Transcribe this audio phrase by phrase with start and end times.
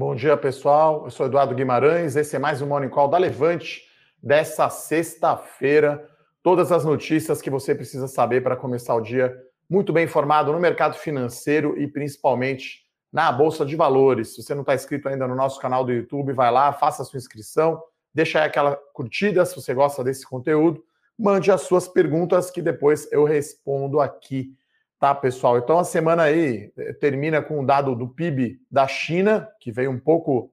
[0.00, 1.04] Bom dia, pessoal.
[1.04, 2.16] Eu sou Eduardo Guimarães.
[2.16, 3.82] Esse é mais um Morning Call da Levante
[4.22, 6.08] dessa sexta-feira.
[6.42, 9.36] Todas as notícias que você precisa saber para começar o dia
[9.68, 14.34] muito bem informado no mercado financeiro e principalmente na Bolsa de Valores.
[14.34, 17.04] Se você não está inscrito ainda no nosso canal do YouTube, vai lá, faça a
[17.04, 17.78] sua inscrição,
[18.14, 20.82] deixa aí aquela curtida se você gosta desse conteúdo,
[21.18, 24.56] mande as suas perguntas que depois eu respondo aqui
[25.00, 25.56] Tá, pessoal?
[25.56, 29.90] Então a semana aí eh, termina com o dado do PIB da China, que veio
[29.90, 30.52] um pouco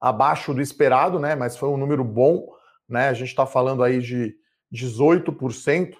[0.00, 1.36] abaixo do esperado, né?
[1.36, 2.48] Mas foi um número bom,
[2.88, 3.08] né?
[3.08, 4.34] A gente está falando aí de
[4.74, 5.94] 18%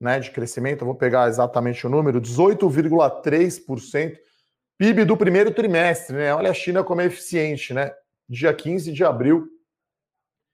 [0.00, 0.82] né, de crescimento.
[0.82, 4.16] Eu vou pegar exatamente o número: 18,3%
[4.78, 6.32] PIB do primeiro trimestre, né?
[6.32, 7.92] Olha a China como é eficiente, né?
[8.28, 9.48] Dia 15 de abril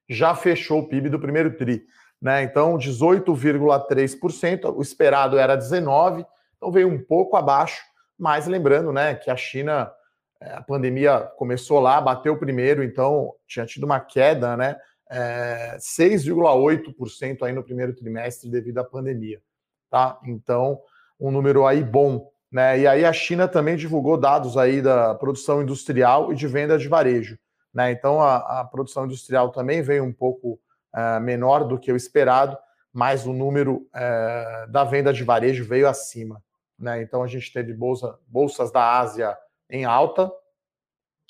[0.08, 1.84] já fechou o PIB do primeiro tri.
[2.22, 2.44] Né?
[2.44, 6.24] Então, 18,3%, o esperado era 19%,
[6.56, 7.82] então veio um pouco abaixo,
[8.16, 9.92] mas lembrando né, que a China,
[10.40, 14.76] é, a pandemia começou lá, bateu primeiro, então tinha tido uma queda, né?
[15.10, 19.42] É, 6,8% aí no primeiro trimestre devido à pandemia.
[19.90, 20.18] Tá?
[20.24, 20.80] Então,
[21.20, 22.30] um número aí bom.
[22.50, 22.80] Né?
[22.80, 26.88] E aí a China também divulgou dados aí da produção industrial e de venda de
[26.88, 27.36] varejo.
[27.74, 27.90] Né?
[27.90, 30.58] Então a, a produção industrial também veio um pouco
[30.94, 32.56] uh, menor do que o esperado,
[32.92, 36.42] mas o número uh, da venda de varejo veio acima.
[36.78, 37.02] Né?
[37.02, 39.36] Então a gente teve bolsa, bolsas da Ásia
[39.70, 40.30] em alta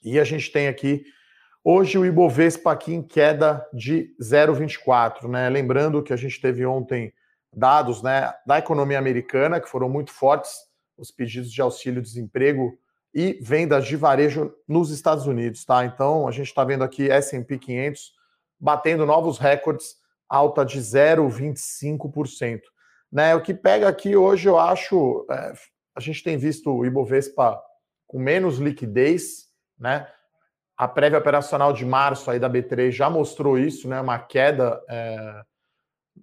[0.02, 1.04] e a gente tem aqui
[1.62, 5.28] hoje o Ibovespa aqui em queda de 0,24.
[5.28, 5.48] Né?
[5.48, 7.12] Lembrando que a gente teve ontem
[7.54, 10.52] dados né, da economia americana que foram muito fortes,
[10.96, 12.78] os pedidos de auxílio-desemprego
[13.14, 15.84] e vendas de varejo nos Estados Unidos, tá?
[15.84, 18.12] Então a gente está vendo aqui S&P 500
[18.62, 19.96] batendo novos recordes,
[20.28, 22.60] alta de 0,25%.
[23.10, 25.52] Né, o que pega aqui hoje, eu acho, é,
[25.96, 27.60] a gente tem visto o Ibovespa
[28.06, 30.06] com menos liquidez, né?
[30.76, 34.00] A prévia operacional de março aí da B3 já mostrou isso, né?
[34.00, 35.42] Uma queda é,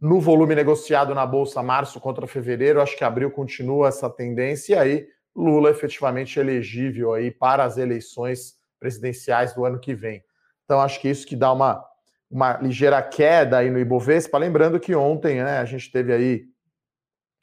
[0.02, 2.82] no volume negociado na Bolsa março contra fevereiro.
[2.82, 8.56] Acho que abril continua essa tendência e aí Lula efetivamente elegível aí para as eleições
[8.80, 10.24] presidenciais do ano que vem.
[10.66, 11.84] Então acho que isso que dá uma
[12.30, 14.38] uma ligeira queda aí no Ibovespa.
[14.38, 16.46] Lembrando que ontem né, a gente teve aí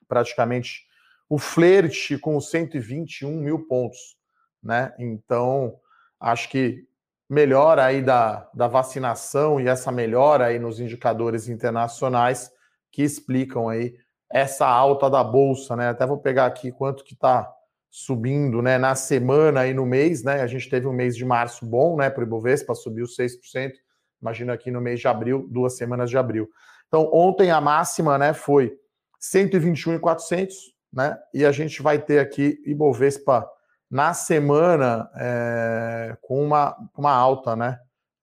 [0.07, 0.87] praticamente
[1.29, 4.17] o flerte com os 121 mil pontos.
[4.63, 4.95] Né?
[4.99, 5.75] Então,
[6.21, 6.87] acho que
[7.29, 12.51] melhora aí da, da vacinação e essa melhora aí nos indicadores internacionais
[12.93, 13.97] que explicam aí
[14.31, 15.89] essa alta da bolsa, né?
[15.89, 17.53] Até vou pegar aqui quanto que está
[17.91, 20.43] subindo, né, na semana e no mês, né?
[20.43, 23.73] A gente teve um mês de março bom, né, para o Ibovespa, subiu 6%.
[24.21, 26.49] Imagina aqui no mês de abril, duas semanas de abril.
[26.89, 28.77] Então, ontem a máxima né, foi
[29.19, 30.55] 121,400,
[30.93, 31.19] né?
[31.35, 33.49] E a gente vai ter aqui Ibovespa
[33.91, 37.79] na semana é, com uma, uma alta, né?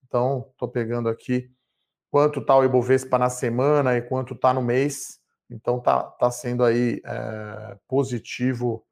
[0.05, 1.49] Então, estou pegando aqui
[2.11, 5.19] quanto está o Ibovespa na semana e quanto está no mês.
[5.49, 8.85] Então, tá, tá sendo aí é, positivo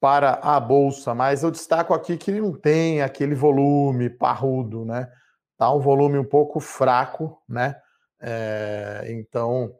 [0.00, 1.14] para a Bolsa.
[1.14, 5.10] Mas eu destaco aqui que não tem aquele volume parrudo, né?
[5.56, 7.80] Tá um volume um pouco fraco, né?
[8.20, 9.74] É, então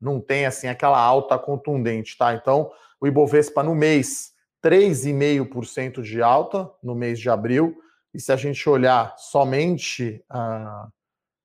[0.00, 2.34] não tem assim aquela alta contundente, tá?
[2.34, 2.70] Então
[3.00, 4.32] o Ibovespa no mês
[4.62, 7.76] 3,5% de alta no mês de abril.
[8.12, 10.88] E se a gente olhar somente ah,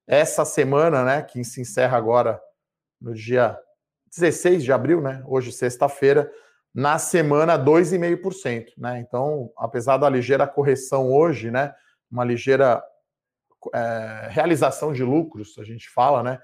[0.07, 2.41] essa semana, né, que se encerra agora
[2.99, 3.57] no dia
[4.15, 6.31] 16 de abril, né, hoje sexta-feira,
[6.73, 8.99] na semana 2,5%, né?
[8.99, 11.73] Então, apesar da ligeira correção hoje, né,
[12.09, 12.83] uma ligeira
[13.73, 16.39] é, realização de lucros, a gente fala, né?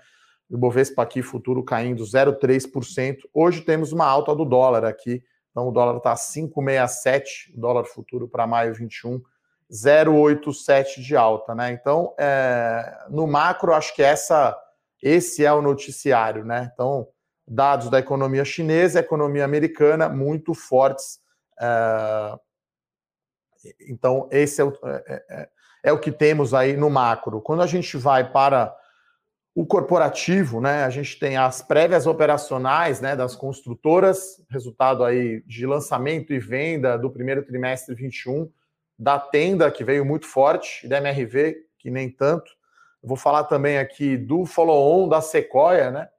[0.49, 3.17] O Bovespa aqui futuro caindo 0,3%.
[3.33, 5.23] Hoje temos uma alta do dólar aqui.
[5.51, 9.21] Então o dólar está 5,67, o dólar futuro para maio 21,
[9.71, 11.71] 0,87 de alta, né?
[11.71, 14.57] Então, é, no macro, acho que essa,
[15.01, 16.71] esse é o noticiário, né?
[16.73, 17.07] Então,
[17.47, 21.19] dados da economia chinesa, economia americana muito fortes.
[21.59, 22.35] É,
[23.87, 25.49] então, esse é o, é,
[25.83, 27.41] é, é é o que temos aí no macro.
[27.41, 28.75] Quando a gente vai para
[29.55, 35.65] o corporativo, né, a gente tem as prévias operacionais né, das construtoras, resultado aí de
[35.65, 38.49] lançamento e venda do primeiro trimestre 21,
[38.97, 42.51] da tenda, que veio muito forte, e da MRV, que nem tanto.
[43.01, 46.09] Vou falar também aqui do follow-on da Sequoia, né?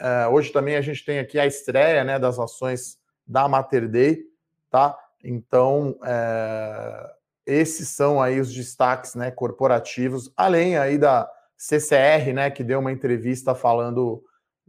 [0.00, 4.22] Uh, hoje também a gente tem aqui a estreia né, das ações da Mater Day,
[4.70, 4.98] tá?
[5.22, 7.19] Então, uh,
[7.50, 12.92] esses são aí os destaques né, corporativos, além aí da CCR, né, que deu uma
[12.92, 14.22] entrevista falando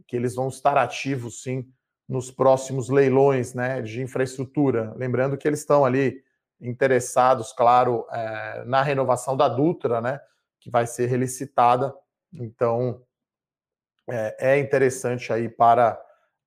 [0.06, 1.66] que eles vão estar ativos sim
[2.08, 4.92] nos próximos leilões né, de infraestrutura.
[4.96, 6.22] Lembrando que eles estão ali
[6.60, 10.20] interessados, claro, é, na renovação da Dutra, né,
[10.60, 11.94] que vai ser relicitada.
[12.32, 13.02] Então,
[14.10, 16.00] é, é interessante aí para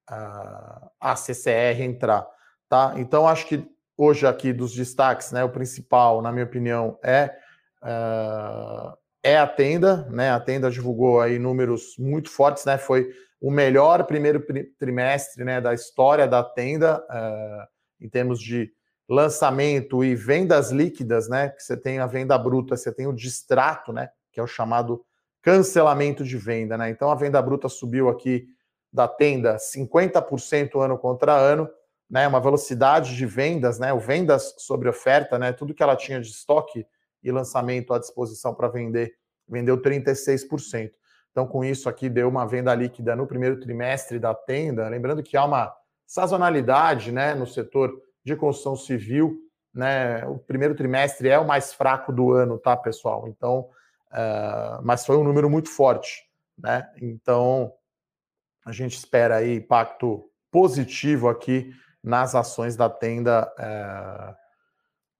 [0.08, 2.28] a, a CCR entrar,
[2.70, 2.94] tá?
[2.98, 7.34] Então, acho que hoje aqui dos destaques, né, o principal, na minha opinião, é
[7.82, 8.96] uh,
[9.26, 10.30] é a Tenda, né?
[10.30, 12.78] A Tenda divulgou aí números muito fortes, né?
[12.78, 13.10] Foi
[13.42, 14.46] o melhor primeiro
[14.78, 17.68] trimestre, né, da história da Tenda uh,
[18.00, 18.72] em termos de
[19.10, 21.50] lançamento e vendas líquidas, né?
[21.50, 24.10] Que você tem a venda bruta, você tem o distrato, né?
[24.32, 25.04] Que é o chamado
[25.42, 26.92] cancelamento de venda, né?
[26.92, 28.46] Então a venda bruta subiu aqui
[28.94, 31.68] da Tenda 50% ano contra ano,
[32.10, 32.28] né?
[32.28, 33.92] Uma velocidade de vendas, né?
[33.94, 35.52] O vendas sobre oferta, né?
[35.52, 36.86] Tudo que ela tinha de estoque
[37.24, 39.16] e lançamento à disposição para vender,
[39.48, 40.92] vendeu 36%.
[41.32, 44.88] Então, com isso aqui, deu uma venda líquida no primeiro trimestre da tenda.
[44.88, 45.76] Lembrando que há uma
[46.06, 47.92] sazonalidade né, no setor
[48.24, 49.38] de construção civil.
[49.74, 50.26] Né?
[50.28, 53.28] O primeiro trimestre é o mais fraco do ano, tá, pessoal?
[53.28, 53.68] Então,
[54.12, 56.24] uh, mas foi um número muito forte.
[56.58, 56.90] Né?
[57.02, 57.74] Então,
[58.66, 61.74] a gente espera aí impacto positivo aqui
[62.06, 64.36] nas ações da tenda uh,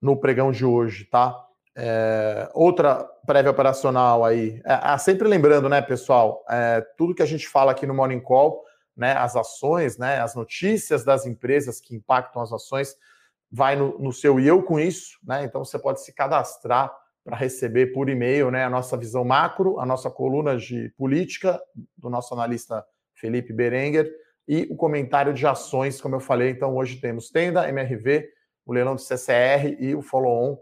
[0.00, 1.36] no pregão de hoje, tá?
[1.78, 7.26] É, outra prévia operacional aí, é, ah, sempre lembrando, né, pessoal, é, tudo que a
[7.26, 8.64] gente fala aqui no Morning Call,
[8.96, 12.96] né, as ações, né, as notícias das empresas que impactam as ações,
[13.50, 16.90] vai no, no seu e eu com isso, né, então você pode se cadastrar
[17.22, 21.60] para receber por e-mail, né, a nossa visão macro, a nossa coluna de política
[21.94, 24.10] do nosso analista Felipe Berenguer
[24.48, 28.28] e o comentário de ações, como eu falei, então hoje temos Tenda, MRV,
[28.64, 30.58] o leilão do CCR e o follow-on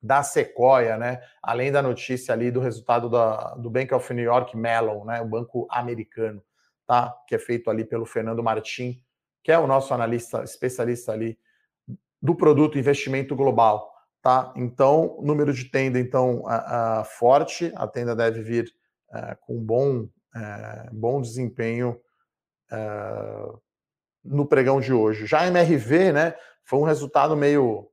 [0.00, 1.20] da Sequoia, né?
[1.42, 5.20] Além da notícia ali do resultado da, do Bank of New York Mellon, né?
[5.20, 6.42] O banco americano,
[6.86, 7.12] tá?
[7.26, 9.02] Que é feito ali pelo Fernando Martim,
[9.42, 11.38] que é o nosso analista especialista ali
[12.22, 13.92] do produto investimento global,
[14.22, 14.52] tá?
[14.56, 18.72] Então, número de tenda então a, a forte, a tenda deve vir
[19.12, 22.00] é, com bom é, bom desempenho
[22.70, 23.48] é,
[24.24, 25.26] no pregão de hoje.
[25.26, 26.34] Já a MRV, né?
[26.64, 27.88] Foi um resultado meio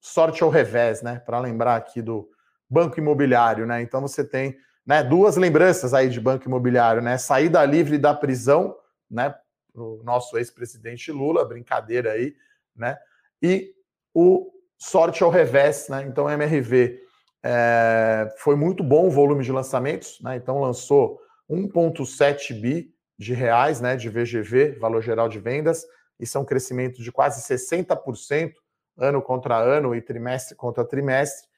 [0.00, 1.20] sorte ao revés, né?
[1.24, 2.28] Para lembrar aqui do
[2.68, 3.82] banco imobiliário, né?
[3.82, 7.18] Então você tem né, duas lembranças aí de banco imobiliário, né?
[7.18, 8.76] Saída livre da prisão,
[9.10, 9.34] né?
[9.74, 12.34] O nosso ex-presidente Lula, brincadeira aí,
[12.76, 12.98] né?
[13.40, 13.74] E
[14.14, 16.04] o sorte ao revés, né?
[16.06, 17.00] Então MRV
[17.42, 20.36] é, foi muito bom o volume de lançamentos, né?
[20.36, 21.20] Então lançou
[21.50, 22.92] 1,7 bi
[23.22, 23.96] de reais, né?
[23.96, 25.84] De VGV, valor geral de vendas,
[26.18, 28.52] isso é um crescimento de quase 60%
[28.96, 31.48] ano contra ano e trimestre contra trimestre.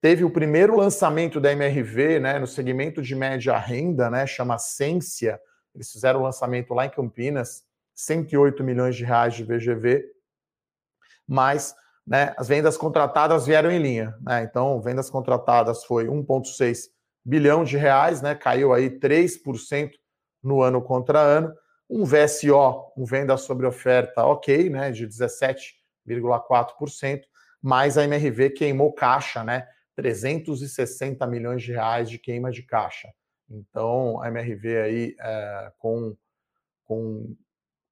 [0.00, 5.40] Teve o primeiro lançamento da MRV, né, no segmento de média renda, né, chama Cência.
[5.74, 7.64] Eles fizeram o lançamento lá em Campinas,
[7.94, 10.04] 108 milhões de reais de VGV.
[11.26, 11.74] Mas,
[12.06, 14.42] né, as vendas contratadas vieram em linha, né?
[14.42, 16.90] Então, vendas contratadas foi 1.6
[17.24, 18.34] bilhão de reais, né?
[18.34, 19.92] Caiu aí 3%
[20.42, 21.54] no ano contra ano.
[21.88, 27.22] Um VSO, um venda sobre oferta, ok, né, de 17 0,4%,
[27.60, 29.68] mas a MRV queimou caixa, né?
[29.94, 33.08] 360 milhões de reais de queima de caixa.
[33.48, 36.16] Então, a MRV aí é, com,
[36.84, 37.36] com,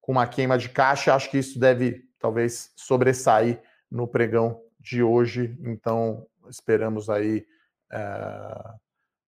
[0.01, 5.55] com uma queima de caixa, acho que isso deve talvez sobressair no pregão de hoje.
[5.61, 7.45] Então, esperamos aí
[7.91, 8.73] é,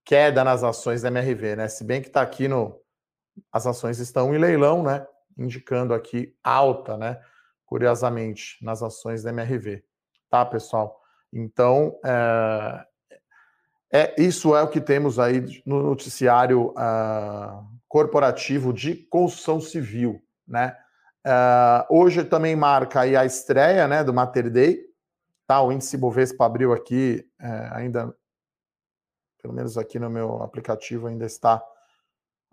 [0.04, 1.68] queda nas ações da MRV, né?
[1.68, 2.82] Se bem que está aqui no.
[3.52, 5.06] As ações estão em leilão, né?
[5.38, 7.20] Indicando aqui alta, né?
[7.74, 9.84] curiosamente, nas ações da MRV.
[10.30, 11.02] Tá, pessoal?
[11.34, 12.86] Então, é,
[13.92, 20.78] é isso é o que temos aí no noticiário uh, corporativo de construção civil, né?
[21.26, 24.80] Uh, hoje também marca aí a estreia, né, do Mater Day,
[25.48, 25.60] tá?
[25.60, 28.16] O índice Bovespa abriu aqui, é, ainda,
[29.42, 31.60] pelo menos aqui no meu aplicativo ainda está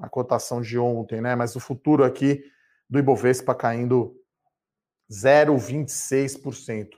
[0.00, 1.36] a cotação de ontem, né?
[1.36, 2.42] Mas o futuro aqui
[2.88, 4.16] do Ibovespa caindo
[5.10, 6.88] 0,26%.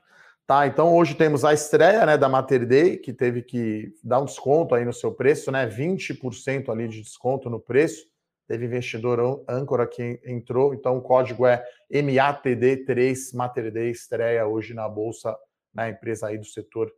[0.47, 4.25] Tá, então hoje temos a estreia né, da Mater Day, que teve que dar um
[4.25, 5.67] desconto aí no seu preço, né?
[5.69, 8.07] 20% ali de desconto no preço.
[8.49, 14.89] Teve investidor âncora que entrou, então o código é MATD3 Mater Day, estreia hoje na
[14.89, 15.35] Bolsa,
[15.73, 16.93] na empresa aí do setor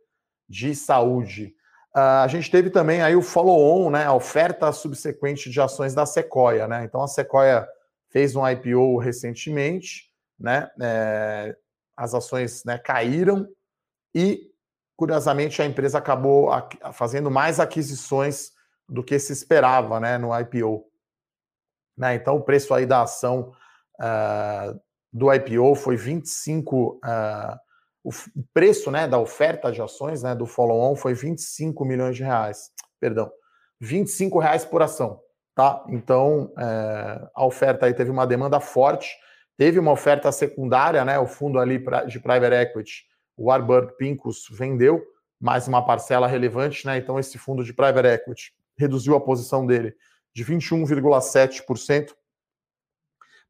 [0.49, 1.55] de saúde.
[1.95, 4.05] Uh, a gente teve também aí o follow-on, né?
[4.05, 6.83] A oferta subsequente de ações da Sequoia, né?
[6.83, 7.65] Então a Sequoia
[8.09, 10.69] fez um IPO recentemente né?
[10.81, 11.55] É,
[11.97, 13.47] as ações né, caíram
[14.13, 14.51] e,
[14.97, 16.49] curiosamente, a empresa acabou
[16.93, 18.51] fazendo mais aquisições
[18.87, 20.85] do que se esperava né, no IPO.
[21.97, 22.15] Né?
[22.15, 23.53] Então, o preço aí da ação
[23.99, 24.79] uh,
[25.11, 27.59] do IPO foi 25 uh,
[28.05, 32.69] o preço né, da oferta de ações né, do follow-on foi 25 milhões de reais.
[32.99, 33.31] Perdão,
[33.81, 35.19] 25 reais por ação.
[35.55, 35.83] Tá?
[35.89, 39.17] Então, é, a oferta aí teve uma demanda forte,
[39.57, 41.17] teve uma oferta secundária, né?
[41.17, 43.05] O fundo ali de private equity,
[43.37, 45.01] o Warburg Pincus, vendeu
[45.39, 46.97] mais uma parcela relevante, né?
[46.97, 49.95] Então, esse fundo de private equity reduziu a posição dele
[50.33, 52.11] de 21,7%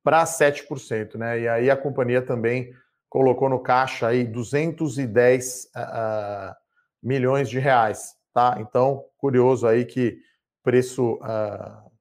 [0.04, 1.40] para 7%, né?
[1.40, 2.72] E aí a companhia também
[3.10, 6.56] colocou no caixa aí 210 uh, uh,
[7.02, 8.58] milhões de reais, tá?
[8.60, 10.20] Então, curioso aí que
[10.64, 11.92] preço uh,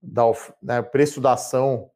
[0.00, 0.24] da
[0.62, 1.90] né, preço da ação,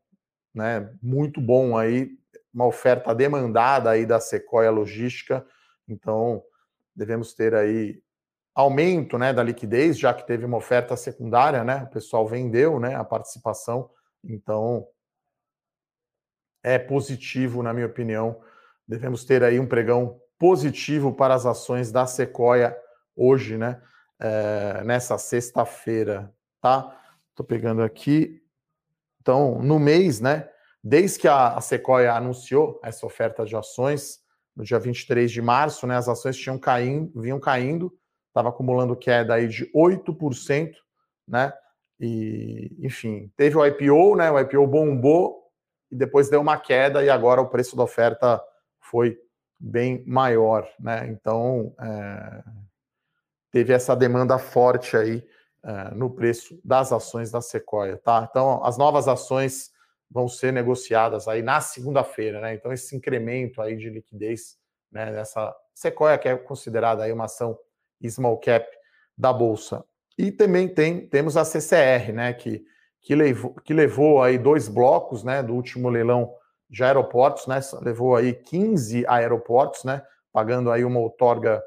[0.55, 2.11] né, muito bom aí,
[2.53, 5.47] uma oferta demandada aí da Sequoia Logística,
[5.89, 6.43] então
[6.95, 8.03] devemos ter aí
[8.55, 11.85] aumento, né, da liquidez, já que teve uma oferta secundária, né?
[11.85, 13.89] O pessoal vendeu, né, a participação,
[14.23, 14.87] então
[16.63, 18.41] é positivo, na minha opinião.
[18.87, 22.77] Devemos ter aí um pregão positivo para as ações da Sequoia
[23.17, 23.81] hoje, né?
[24.19, 26.97] É, nessa sexta-feira, tá?
[27.31, 28.43] Estou pegando aqui.
[29.21, 30.49] Então, no mês, né?
[30.83, 34.21] Desde que a, a Sequoia anunciou essa oferta de ações,
[34.55, 35.97] no dia 23 de março, né?
[35.97, 37.93] As ações tinham caindo, vinham caindo,
[38.29, 40.75] estava acumulando queda aí de 8%,
[41.27, 41.53] né?
[41.99, 44.31] E, enfim, teve o IPO, né?
[44.31, 45.42] O IPO bombou,
[45.93, 48.43] e depois deu uma queda e agora o preço da oferta
[48.81, 49.21] foi
[49.61, 51.07] bem maior, né?
[51.09, 52.43] Então é,
[53.51, 55.23] teve essa demanda forte aí
[55.63, 58.27] é, no preço das ações da Sequoia, tá?
[58.29, 59.71] Então as novas ações
[60.11, 62.55] vão ser negociadas aí na segunda-feira, né?
[62.55, 64.57] Então esse incremento aí de liquidez,
[64.91, 65.13] né?
[65.13, 67.59] Nessa Sequoia que é considerada aí uma ação
[68.09, 68.67] small cap
[69.17, 69.85] da bolsa.
[70.17, 72.33] E também tem temos a CCR, né?
[72.33, 72.65] Que
[73.03, 76.35] que levou, que levou aí dois blocos, né, do último leilão
[76.71, 81.63] de aeroportos, né, levou aí 15 aeroportos, né, pagando aí uma outorga,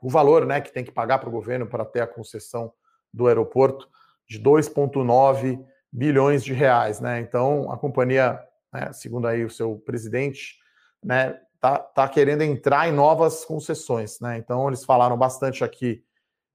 [0.00, 2.72] o valor, né, que tem que pagar para o governo para ter a concessão
[3.12, 3.88] do aeroporto
[4.28, 8.40] de 2,9 bilhões de reais, né, então a companhia,
[8.72, 10.56] né, segundo aí o seu presidente,
[11.02, 16.04] né, tá, tá querendo entrar em novas concessões, né, então eles falaram bastante aqui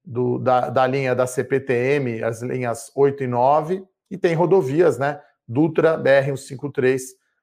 [0.03, 5.21] do, da, da linha da CPTM, as linhas 8 e 9, e tem rodovias, né?
[5.47, 7.01] Dutra, BR-153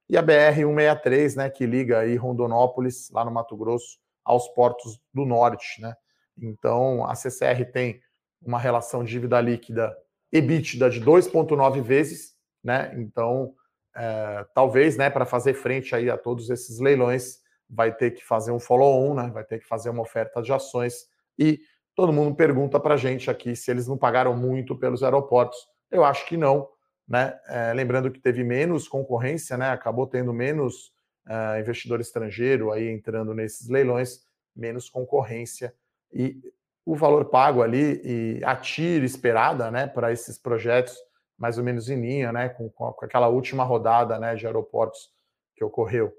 [0.08, 1.50] e a BR-163, né?
[1.50, 5.94] Que liga aí Rondonópolis, lá no Mato Grosso, aos portos do norte, né?
[6.36, 8.00] Então, a CCR tem
[8.42, 9.94] uma relação dívida líquida
[10.32, 12.92] EBITDA de 2,9 vezes, né?
[12.96, 13.54] Então,
[13.96, 17.38] é, talvez, né, para fazer frente aí a todos esses leilões,
[17.68, 19.30] vai ter que fazer um follow-on, né?
[19.32, 21.06] Vai ter que fazer uma oferta de ações
[21.38, 21.60] e
[21.94, 25.58] Todo mundo pergunta para a gente aqui se eles não pagaram muito pelos aeroportos.
[25.90, 26.68] Eu acho que não.
[27.06, 27.36] Né?
[27.48, 29.70] É, lembrando que teve menos concorrência, né?
[29.70, 30.92] acabou tendo menos
[31.26, 34.20] uh, investidor estrangeiro aí entrando nesses leilões,
[34.54, 35.74] menos concorrência.
[36.12, 36.40] E
[36.84, 40.96] o valor pago ali e a tira esperada né, para esses projetos,
[41.38, 45.10] mais ou menos em linha né, com, com aquela última rodada né, de aeroportos
[45.54, 46.12] que ocorreu,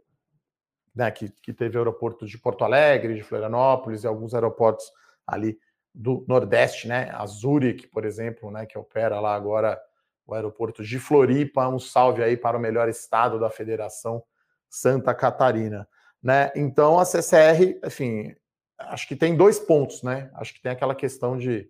[0.95, 4.85] né, que, que teve aeroporto de Porto Alegre, de Florianópolis e alguns aeroportos
[5.25, 5.57] ali
[5.93, 7.09] do Nordeste, né?
[7.13, 9.81] A Zurich, por exemplo, né, que opera lá agora
[10.25, 11.67] o aeroporto de Floripa.
[11.67, 14.23] Um salve aí para o melhor estado da Federação
[14.69, 15.87] Santa Catarina,
[16.23, 16.51] né?
[16.55, 18.33] Então a CCR, enfim,
[18.79, 20.31] acho que tem dois pontos, né?
[20.35, 21.69] Acho que tem aquela questão de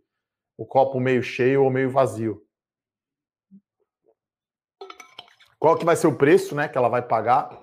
[0.55, 2.45] o copo meio cheio ou meio vazio.
[5.57, 7.55] Qual que vai ser o preço, né, que ela vai pagar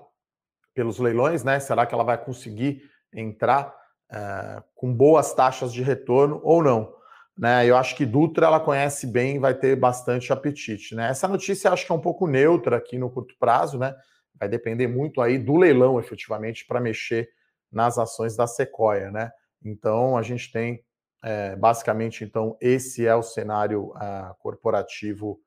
[0.75, 1.59] pelos leilões, né?
[1.61, 3.78] Será que ela vai conseguir entrar
[4.11, 6.95] é, com boas taxas de retorno ou não.
[7.37, 7.67] Né?
[7.67, 10.95] Eu acho que Dutra ela conhece bem vai ter bastante apetite.
[10.95, 11.09] Né?
[11.09, 13.95] Essa notícia acho que é um pouco neutra aqui no curto prazo, né?
[14.39, 17.29] Vai depender muito aí do leilão, efetivamente, para mexer
[17.71, 19.31] nas ações da Sequoia, né?
[19.65, 20.83] Então a gente tem
[21.23, 25.41] é, basicamente, então, esse é o cenário uh, corporativo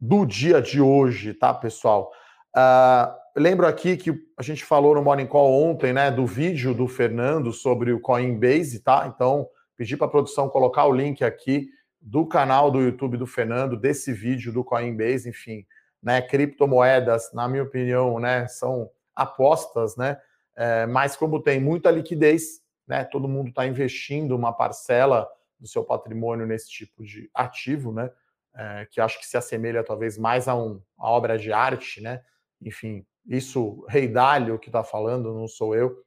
[0.00, 2.10] do dia de hoje, tá, pessoal?
[2.56, 6.88] Uh, lembro aqui que a gente falou no Morning Call ontem, né, do vídeo do
[6.88, 9.10] Fernando sobre o Coinbase, tá?
[9.14, 11.68] Então, pedi para a produção colocar o link aqui
[12.00, 15.66] do canal do YouTube do Fernando, desse vídeo do Coinbase, enfim,
[16.02, 20.18] né, criptomoedas, na minha opinião, né, são apostas, né,
[20.56, 25.28] é, mas como tem muita liquidez, né, todo mundo está investindo uma parcela
[25.58, 28.10] do seu patrimônio nesse tipo de ativo, né,
[28.54, 32.22] é, que acho que se assemelha talvez mais a, um, a obra de arte, né,
[32.62, 36.02] enfim, isso Rei Dálio que está falando, não sou eu.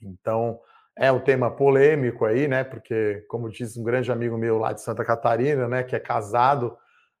[0.00, 0.60] Então,
[0.96, 2.62] é um tema polêmico aí, né?
[2.62, 6.76] Porque, como diz um grande amigo meu lá de Santa Catarina, né, que é casado,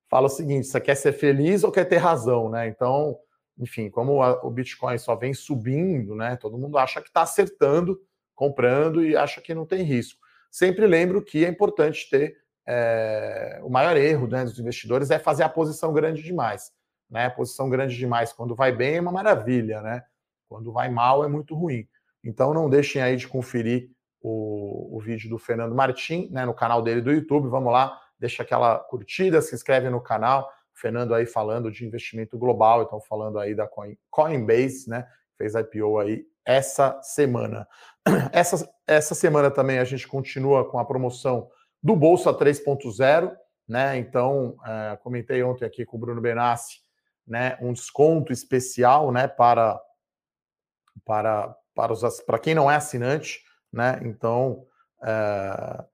[0.08, 2.68] fala o seguinte: você quer ser feliz ou quer ter razão, né?
[2.68, 3.18] Então,
[3.58, 6.36] enfim, como a, o Bitcoin só vem subindo, né?
[6.36, 8.00] Todo mundo acha que está acertando,
[8.34, 10.20] comprando e acha que não tem risco.
[10.50, 15.42] Sempre lembro que é importante ter é, o maior erro né, dos investidores é fazer
[15.42, 16.72] a posição grande demais.
[17.14, 17.30] Né?
[17.30, 20.02] Posição grande demais, quando vai bem, é uma maravilha, né?
[20.48, 21.86] Quando vai mal, é muito ruim.
[22.24, 23.88] Então, não deixem aí de conferir
[24.20, 27.48] o, o vídeo do Fernando Martim, né, no canal dele do YouTube.
[27.48, 30.50] Vamos lá, deixa aquela curtida, se inscreve no canal.
[30.72, 35.06] Fernando aí falando de investimento global, então falando aí da Coin, Coinbase, né?
[35.38, 37.68] Fez IPO aí essa semana.
[38.32, 41.48] Essa, essa semana também a gente continua com a promoção
[41.82, 43.34] do Bolsa 3.0,
[43.66, 43.96] né?
[43.96, 46.83] Então, é, comentei ontem aqui com o Bruno Benassi,
[47.26, 47.56] né?
[47.60, 49.26] Um desconto especial, né?
[49.28, 49.80] Para
[51.04, 54.00] para para os para quem não é assinante, né?
[54.02, 54.66] Então,
[55.02, 55.84] é,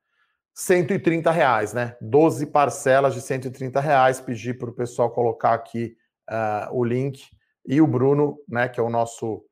[0.55, 1.97] 130 reais, né?
[2.01, 4.21] 12 parcelas de 130 reais.
[4.21, 5.97] Pedi para o pessoal colocar aqui
[6.29, 7.25] uh, o link
[7.65, 8.69] e o Bruno, né?
[8.69, 9.43] Que é o nosso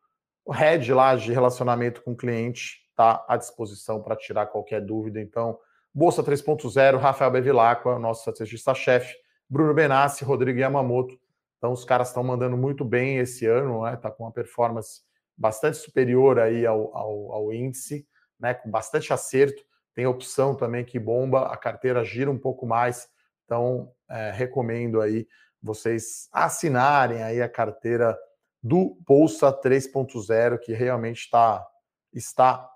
[0.51, 5.21] head lá de relacionamento com o cliente, está à disposição para tirar qualquer dúvida.
[5.21, 5.59] Então,
[5.95, 9.15] Bolsa 3.0, Rafael Bevilacqua, nosso estrategista-chefe,
[9.49, 11.19] Bruno Benassi, Rodrigo Yamamoto.
[11.59, 13.97] Então, os caras estão mandando muito bem esse ano, né?
[13.97, 15.03] Tá com uma performance
[15.37, 18.07] bastante superior aí ao, ao, ao índice,
[18.39, 18.55] né?
[18.55, 19.63] Com bastante acerto.
[19.95, 23.09] Tem opção também que bomba, a carteira gira um pouco mais.
[23.45, 25.27] Então, é, recomendo aí
[25.61, 28.17] vocês assinarem aí a carteira
[28.63, 31.67] do Bolsa 3.0, que realmente está,
[32.13, 32.71] está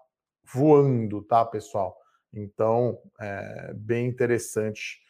[0.52, 1.96] voando, tá, pessoal?
[2.32, 5.00] Então, é bem interessante.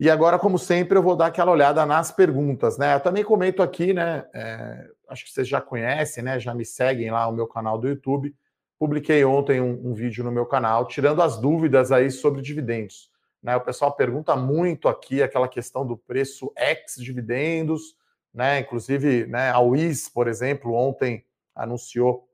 [0.00, 2.94] E agora, como sempre, eu vou dar aquela olhada nas perguntas, né?
[2.94, 4.26] Eu também comento aqui, né?
[4.32, 6.40] É, acho que vocês já conhecem, né?
[6.40, 8.34] Já me seguem lá no meu canal do YouTube.
[8.78, 13.10] Publiquei ontem um, um vídeo no meu canal, tirando as dúvidas aí sobre dividendos.
[13.42, 13.54] Né?
[13.54, 17.94] O pessoal pergunta muito aqui aquela questão do preço ex-dividendos,
[18.32, 18.60] né?
[18.60, 22.26] Inclusive, né, a WIS, por exemplo, ontem anunciou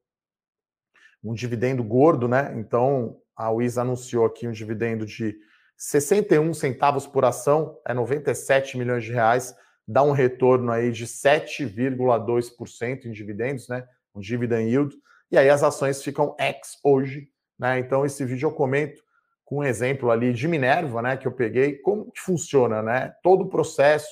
[1.21, 2.55] um dividendo gordo, né?
[2.57, 5.37] Então, a WIS anunciou aqui um dividendo de
[5.77, 9.55] 61 centavos por ação, é 97 milhões de reais,
[9.87, 13.87] dá um retorno aí de 7,2% em dividendos, né?
[14.15, 14.97] Um dividend yield.
[15.31, 17.79] E aí as ações ficam ex hoje, né?
[17.79, 19.05] Então esse vídeo eu comento
[19.45, 23.15] com um exemplo ali de Minerva, né, que eu peguei, como que funciona, né?
[23.23, 24.09] Todo o processo,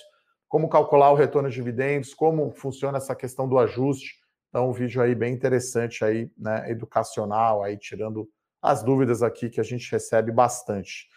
[0.48, 4.14] como calcular o retorno de dividendos, como funciona essa questão do ajuste.
[4.48, 8.28] Então, um vídeo aí bem interessante aí, né, educacional, aí tirando
[8.62, 11.08] as dúvidas aqui que a gente recebe bastante.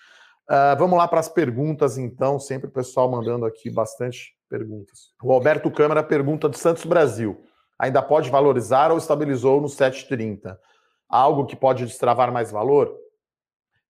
[0.49, 2.39] Uh, vamos lá para as perguntas, então.
[2.39, 5.11] Sempre o pessoal mandando aqui bastante perguntas.
[5.21, 7.43] O Alberto Câmara pergunta do Santos Brasil.
[7.77, 10.57] Ainda pode valorizar ou estabilizou no 7,30?
[11.07, 12.97] Algo que pode destravar mais valor?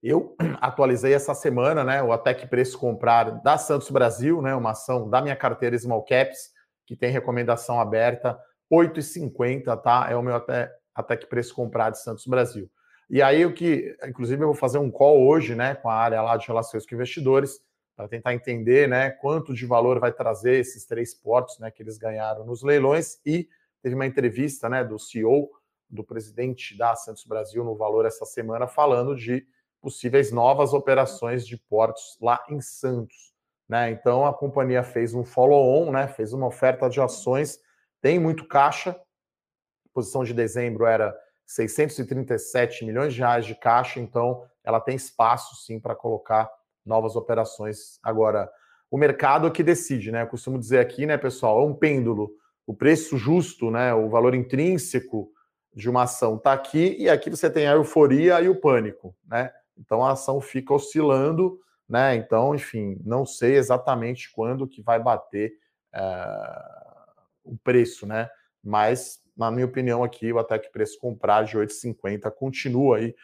[0.01, 4.71] Eu atualizei essa semana, né, o até que preço comprar da Santos Brasil, né, uma
[4.71, 6.51] ação da minha carteira Small Caps,
[6.85, 8.39] que tem recomendação aberta,
[8.71, 10.07] 8,50, tá?
[10.09, 12.69] É o meu até, até que preço comprar de Santos Brasil.
[13.09, 16.21] E aí o que, inclusive, eu vou fazer um call hoje, né, com a área
[16.21, 17.59] lá de relações com investidores,
[17.95, 21.97] para tentar entender, né, quanto de valor vai trazer esses três portos, né, que eles
[21.97, 23.19] ganharam nos leilões.
[23.25, 23.47] E
[23.81, 25.49] teve uma entrevista, né, do CEO,
[25.89, 29.47] do presidente da Santos Brasil no Valor essa semana, falando de
[29.81, 33.33] possíveis novas operações de portos lá em Santos.
[33.67, 33.91] Né?
[33.91, 36.07] Então a companhia fez um follow-on, né?
[36.07, 37.59] fez uma oferta de ações,
[38.01, 38.91] tem muito caixa.
[38.91, 45.55] A posição de dezembro era 637 milhões de reais de caixa, então ela tem espaço
[45.65, 46.51] sim para colocar
[46.85, 47.99] novas operações.
[48.03, 48.51] Agora,
[48.91, 50.23] o mercado é que decide, né?
[50.23, 52.31] Eu costumo dizer aqui, né, pessoal, é um pêndulo.
[52.65, 55.31] O preço justo, né, o valor intrínseco
[55.73, 59.51] de uma ação está aqui e aqui você tem a euforia e o pânico, né?
[59.77, 62.15] Então a ação fica oscilando, né?
[62.15, 65.53] Então, enfim, não sei exatamente quando que vai bater
[65.93, 68.29] uh, o preço, né?
[68.63, 73.15] Mas na minha opinião, aqui o até que preço comprar de 8,50 continua aí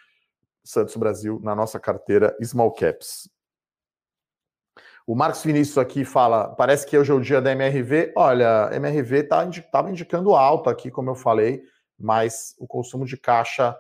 [0.64, 3.30] Santos Brasil na nossa carteira Small Caps.
[5.06, 8.14] O Marcos Vinícius aqui fala: parece que hoje é o dia da MRV.
[8.16, 11.62] Olha, MRV estava tá, indicando alta aqui, como eu falei,
[12.00, 13.78] mas o consumo de caixa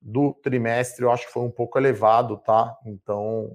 [0.00, 2.76] do trimestre eu acho que foi um pouco elevado, tá?
[2.86, 3.54] Então,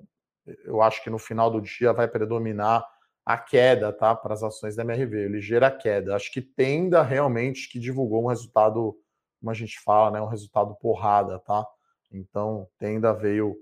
[0.63, 2.85] eu acho que no final do dia vai predominar
[3.27, 4.15] a queda, tá?
[4.15, 6.15] Para as ações da MRV, ligeira queda.
[6.15, 8.97] Acho que tenda realmente que divulgou um resultado,
[9.37, 10.21] como a gente fala, né?
[10.21, 11.67] Um resultado porrada, tá?
[12.09, 13.57] Então, tenda veio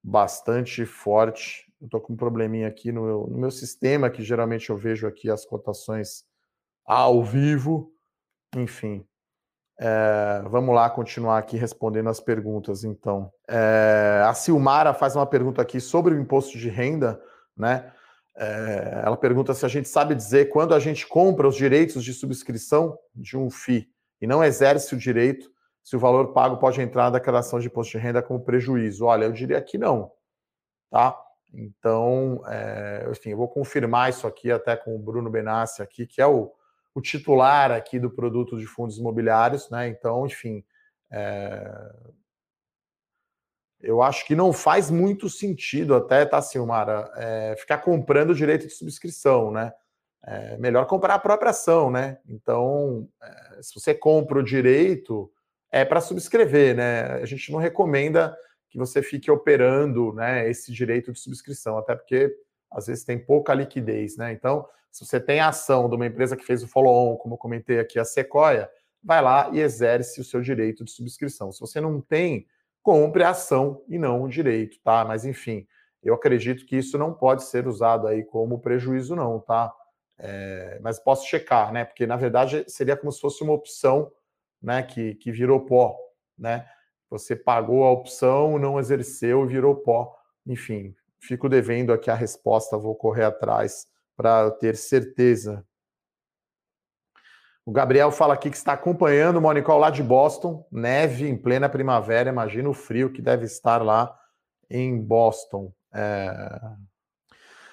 [0.00, 1.66] bastante forte.
[1.82, 5.04] Eu tô com um probleminha aqui no meu, no meu sistema, que geralmente eu vejo
[5.08, 6.22] aqui as cotações
[6.86, 7.92] ao vivo.
[8.54, 9.04] Enfim,
[9.80, 13.32] é, vamos lá continuar aqui respondendo as perguntas, então.
[13.48, 17.20] É, a Silmara faz uma pergunta aqui sobre o imposto de renda,
[17.56, 17.92] né?
[18.40, 22.14] É, ela pergunta se a gente sabe dizer quando a gente compra os direitos de
[22.14, 25.50] subscrição de um FII e não exerce o direito,
[25.82, 29.06] se o valor pago pode entrar na declaração de imposto de renda como prejuízo.
[29.06, 30.12] Olha, eu diria que não,
[30.88, 31.18] tá?
[31.52, 36.20] Então, é, enfim, eu vou confirmar isso aqui até com o Bruno Benassi aqui, que
[36.20, 36.52] é o,
[36.94, 39.88] o titular aqui do produto de fundos imobiliários, né?
[39.88, 40.62] Então, enfim,
[41.10, 41.72] é,
[43.80, 48.72] eu acho que não faz muito sentido até, tá, Silmara, é, ficar comprando direito de
[48.72, 49.72] subscrição, né?
[50.24, 52.18] É melhor comprar a própria ação, né?
[52.28, 55.30] Então, é, se você compra o direito,
[55.70, 57.02] é para subscrever, né?
[57.14, 58.36] A gente não recomenda
[58.68, 62.34] que você fique operando né, esse direito de subscrição, até porque
[62.70, 64.32] às vezes tem pouca liquidez, né?
[64.32, 67.38] Então, se você tem a ação de uma empresa que fez o follow-on, como eu
[67.38, 68.68] comentei aqui, a Sequoia,
[69.02, 71.52] vai lá e exerce o seu direito de subscrição.
[71.52, 72.46] Se você não tem,
[72.82, 75.04] compre a ação e não o direito, tá?
[75.04, 75.66] Mas enfim,
[76.02, 79.72] eu acredito que isso não pode ser usado aí como prejuízo, não, tá?
[80.18, 81.84] É, mas posso checar, né?
[81.84, 84.10] Porque na verdade seria como se fosse uma opção,
[84.62, 84.82] né?
[84.82, 85.96] Que, que virou pó,
[86.36, 86.66] né?
[87.10, 90.14] Você pagou a opção, não exerceu virou pó.
[90.46, 93.86] Enfim, fico devendo aqui a resposta, vou correr atrás
[94.16, 95.64] para ter certeza.
[97.68, 101.68] O Gabriel fala aqui que está acompanhando o Monicol lá de Boston, neve em plena
[101.68, 104.18] primavera, imagina o frio que deve estar lá
[104.70, 105.70] em Boston.
[105.94, 106.32] É...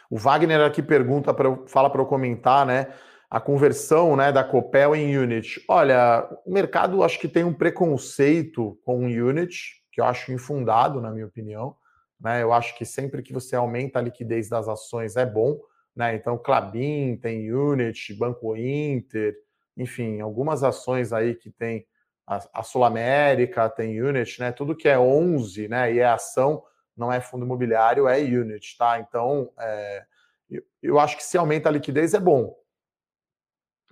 [0.10, 2.90] O Wagner aqui pergunta, pra, fala para eu comentar, né?
[3.30, 5.64] A conversão né, da Copel em Unit.
[5.66, 11.10] Olha, o mercado acho que tem um preconceito com Unit, que eu acho infundado, na
[11.10, 11.74] minha opinião.
[12.20, 12.44] Né?
[12.44, 15.58] Eu acho que sempre que você aumenta a liquidez das ações é bom.
[15.96, 16.16] Né?
[16.16, 19.45] Então, Clabin tem Unit, Banco Inter,
[19.78, 21.86] enfim, algumas ações aí que tem
[22.28, 24.52] a, Sul América, tem Unit, né?
[24.52, 25.94] Tudo que é 11, né?
[25.94, 26.64] E é ação,
[26.98, 29.00] não é fundo imobiliário, é Unit, tá?
[29.00, 30.06] Então, é,
[30.50, 32.56] eu, eu, acho que se aumenta a liquidez é bom.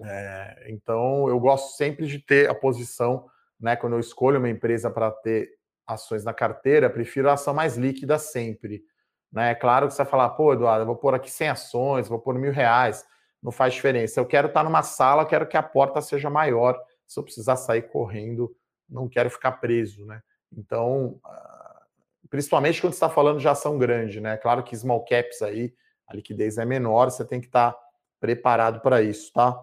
[0.02, 3.76] É, então, eu gosto sempre de ter a posição, né?
[3.76, 5.50] Quando eu escolho uma empresa para ter
[5.86, 8.84] ações na carteira, prefiro a ação mais líquida sempre.
[9.32, 9.52] Né?
[9.52, 12.19] É claro que você vai falar, pô, Eduardo, eu vou pôr aqui 100 ações, vou
[12.19, 13.06] pôr mil reais.
[13.43, 14.19] Não faz diferença.
[14.19, 16.82] Eu quero estar numa sala, quero que a porta seja maior.
[17.06, 18.56] Se eu precisar sair correndo,
[18.89, 20.23] não quero ficar preso, né?
[20.56, 21.84] Então, ah,
[22.29, 24.38] principalmente quando está falando de ação grande, né?
[24.38, 25.75] Claro que small caps aí,
[26.08, 27.75] a liquidez é menor, você tem que estar
[28.19, 29.60] preparado para isso, tá?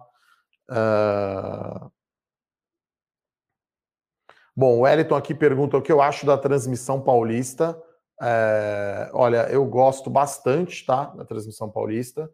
[0.69, 1.91] Uh...
[4.55, 7.81] Bom, o Wellington aqui pergunta o que eu acho da transmissão paulista.
[8.21, 11.05] É, olha, eu gosto bastante, tá?
[11.05, 12.29] Da transmissão paulista.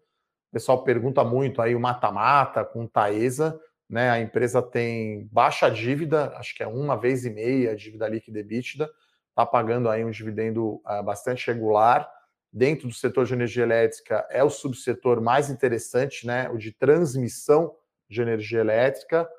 [0.49, 4.10] O pessoal pergunta muito aí o mata-mata com Taesa, né?
[4.10, 8.39] A empresa tem baixa dívida, acho que é uma vez e meia a dívida líquida
[8.39, 8.89] EBITDA,
[9.29, 12.10] está pagando aí um dividendo uh, bastante regular.
[12.51, 16.49] Dentro do setor de energia elétrica é o subsetor mais interessante, né?
[16.49, 17.75] O de transmissão
[18.10, 19.29] de energia elétrica.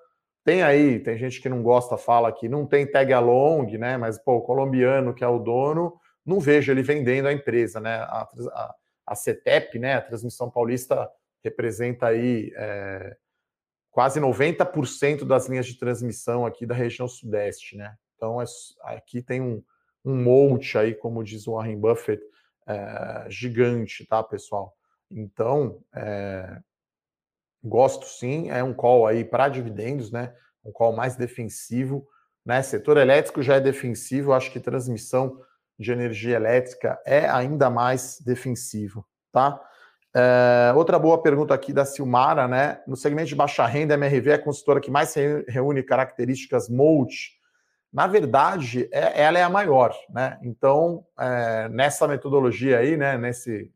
[0.45, 3.97] Tem aí, tem gente que não gosta, fala que não tem tag along, né?
[3.97, 7.97] Mas pô, o colombiano que é o dono não vejo ele vendendo a empresa, né?
[7.97, 8.75] A, a,
[9.09, 9.95] a CETEP, né?
[9.95, 11.11] A Transmissão Paulista
[11.43, 13.17] representa aí é,
[13.91, 17.97] quase 90% das linhas de transmissão aqui da região sudeste, né?
[18.17, 18.45] Então é,
[18.83, 19.63] aqui tem um,
[20.05, 22.23] um monte aí, como diz o Warren Buffett,
[22.67, 24.77] é, gigante, tá, pessoal?
[25.11, 26.61] Então, é,
[27.65, 30.35] gosto sim, é um call aí para dividendos, né?
[30.63, 32.07] Um call mais defensivo,
[32.45, 32.63] né?
[32.63, 35.41] Setor elétrico já é defensivo, acho que transmissão
[35.79, 39.61] de energia elétrica é ainda mais defensivo, tá?
[40.15, 42.83] É, outra boa pergunta aqui da Silmara, né?
[42.87, 45.15] No segmento de baixa renda, a MRV é a consultora que mais
[45.47, 47.37] reúne características MOLT.
[47.93, 50.39] Na verdade, é, ela é a maior, né?
[50.43, 53.17] Então, é, nessa metodologia aí, né?
[53.17, 53.71] Nesse,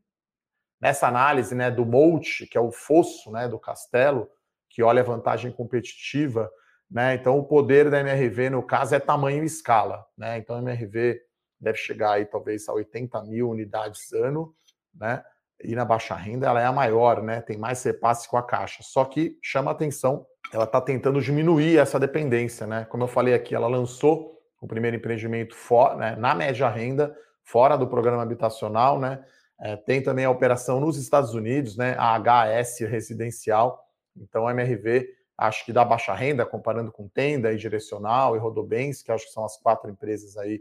[0.80, 1.70] nessa análise, né?
[1.70, 3.46] Do MOLT, que é o fosso, né?
[3.46, 4.28] Do castelo,
[4.68, 6.50] que olha a vantagem competitiva,
[6.90, 7.14] né?
[7.14, 10.38] Então, o poder da MRV no caso é tamanho e escala, né?
[10.38, 11.20] Então, a MRV
[11.62, 14.52] deve chegar aí talvez a 80 mil unidades ano,
[14.92, 15.22] né?
[15.62, 17.40] E na baixa renda ela é a maior, né?
[17.40, 18.82] Tem mais repasse com a caixa.
[18.82, 22.84] Só que chama atenção, ela está tentando diminuir essa dependência, né?
[22.86, 27.76] Como eu falei aqui, ela lançou o primeiro empreendimento for, né, na média renda, fora
[27.76, 29.24] do programa habitacional, né?
[29.60, 31.94] É, tem também a operação nos Estados Unidos, né?
[31.96, 33.80] A HS residencial.
[34.16, 39.02] Então, a MRV, acho que dá baixa renda, comparando com Tenda e Direcional e Rodobens,
[39.02, 40.60] que acho que são as quatro empresas aí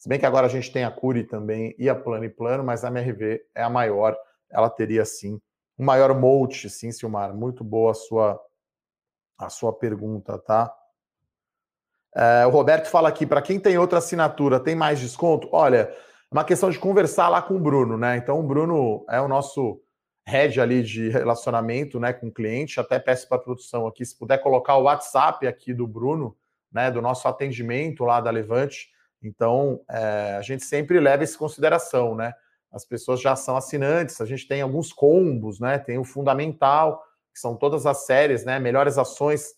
[0.00, 2.64] se bem que agora a gente tem a Curi também e a Plano e Plano,
[2.64, 4.16] mas a MRV é a maior,
[4.50, 5.38] ela teria sim
[5.78, 7.34] um maior multi, sim, Silmar.
[7.34, 8.40] Muito boa a sua,
[9.38, 10.74] a sua pergunta, tá?
[12.14, 15.50] É, o Roberto fala aqui, para quem tem outra assinatura, tem mais desconto?
[15.52, 18.16] Olha, é uma questão de conversar lá com o Bruno, né?
[18.16, 19.82] Então, o Bruno é o nosso
[20.26, 22.80] head ali de relacionamento né, com o cliente.
[22.80, 26.34] Até peço para a produção aqui, se puder colocar o WhatsApp aqui do Bruno,
[26.72, 28.88] né, do nosso atendimento lá da Levante.
[29.22, 32.32] Então, é, a gente sempre leva isso em consideração, né?
[32.72, 35.78] As pessoas já são assinantes, a gente tem alguns combos, né?
[35.78, 37.02] Tem o fundamental,
[37.32, 38.58] que são todas as séries, né?
[38.58, 39.54] Melhores ações,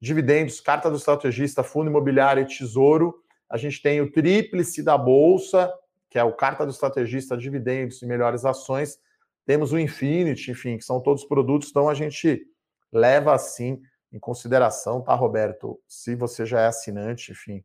[0.00, 3.14] dividendos, carta do estrategista, fundo imobiliário e tesouro.
[3.48, 5.72] A gente tem o tríplice da bolsa,
[6.10, 8.98] que é o carta do estrategista, dividendos e melhores ações.
[9.44, 12.44] Temos o Infinity, enfim, que são todos produtos, então a gente
[12.92, 13.80] leva assim
[14.12, 15.80] em consideração, tá, Roberto?
[15.86, 17.64] Se você já é assinante, enfim,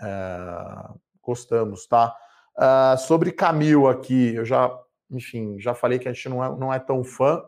[0.00, 2.14] é, gostamos, tá?
[2.56, 4.70] Uh, sobre Camil aqui, eu já,
[5.10, 7.42] enfim, já falei que a gente não é, não é tão fã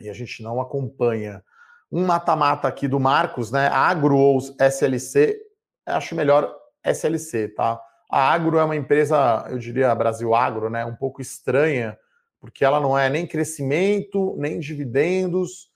[0.00, 1.44] e a gente não acompanha.
[1.92, 3.68] Um mata-mata aqui do Marcos, né?
[3.68, 5.38] Agro ou SLC,
[5.86, 6.52] acho melhor
[6.84, 7.80] SLC, tá?
[8.10, 10.84] A Agro é uma empresa, eu diria Brasil Agro, né?
[10.84, 11.96] Um pouco estranha,
[12.40, 15.70] porque ela não é nem crescimento, nem dividendos,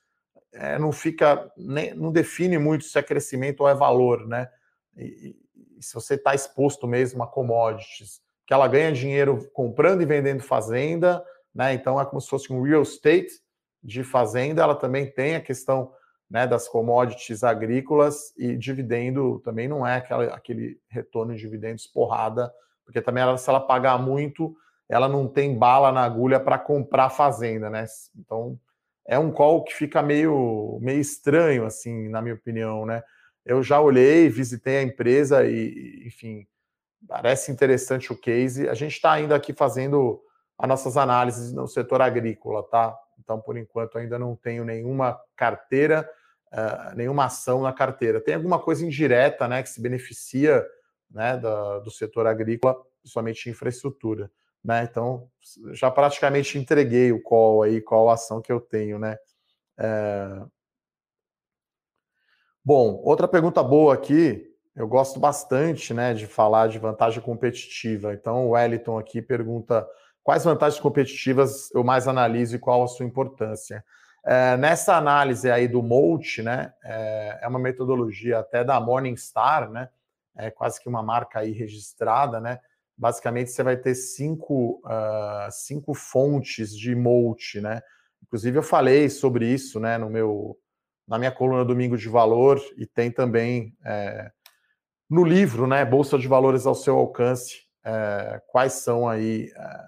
[0.53, 4.49] é, não fica, nem, não define muito se é crescimento ou é valor, né?
[4.97, 5.37] E
[5.85, 11.25] se você está exposto mesmo a commodities, que ela ganha dinheiro comprando e vendendo fazenda,
[11.55, 11.73] né?
[11.73, 13.41] Então é como se fosse um real estate
[13.83, 15.93] de fazenda, ela também tem a questão
[16.31, 22.53] né, das commodities agrícolas e dividendo também não é aquela, aquele retorno de dividendos porrada,
[22.85, 24.57] porque também ela, se ela pagar muito,
[24.89, 27.87] ela não tem bala na agulha para comprar fazenda, né?
[28.19, 28.59] Então
[29.07, 33.03] é um call que fica meio, meio estranho, assim, na minha opinião, né?
[33.45, 36.47] Eu já olhei, visitei a empresa e, enfim,
[37.07, 38.69] parece interessante o case.
[38.69, 40.23] A gente está ainda aqui fazendo
[40.59, 42.97] as nossas análises no setor agrícola, tá?
[43.19, 46.09] Então, por enquanto, ainda não tenho nenhuma carteira,
[46.53, 48.21] uh, nenhuma ação na carteira.
[48.21, 50.65] Tem alguma coisa indireta, né, que se beneficia,
[51.11, 54.31] né, da, do setor agrícola, somente infraestrutura.
[54.65, 54.89] Né?
[54.91, 55.29] Então,
[55.73, 59.19] já praticamente entreguei o qual aí, qual ação que eu tenho, né?
[59.79, 60.43] É...
[62.67, 68.15] Bom, outra pergunta boa aqui, eu gosto bastante, né, de falar de vantagem competitiva.
[68.15, 69.87] Então, o Wellington aqui pergunta
[70.23, 73.85] quais vantagens competitivas eu mais analiso e qual a sua importância.
[74.25, 79.91] É, nessa análise aí do Molt, né, é, é, uma metodologia até da Morningstar, né,
[80.35, 82.61] é quase que uma marca aí registrada, né,
[82.97, 87.83] basicamente você vai ter cinco, uh, cinco fontes de Molt, né?
[88.23, 90.57] Inclusive eu falei sobre isso, né, no meu
[91.07, 94.31] na minha coluna Domingo de Valor e tem também é,
[95.09, 99.85] no livro, né, Bolsa de Valores ao seu alcance, é, quais são aí é,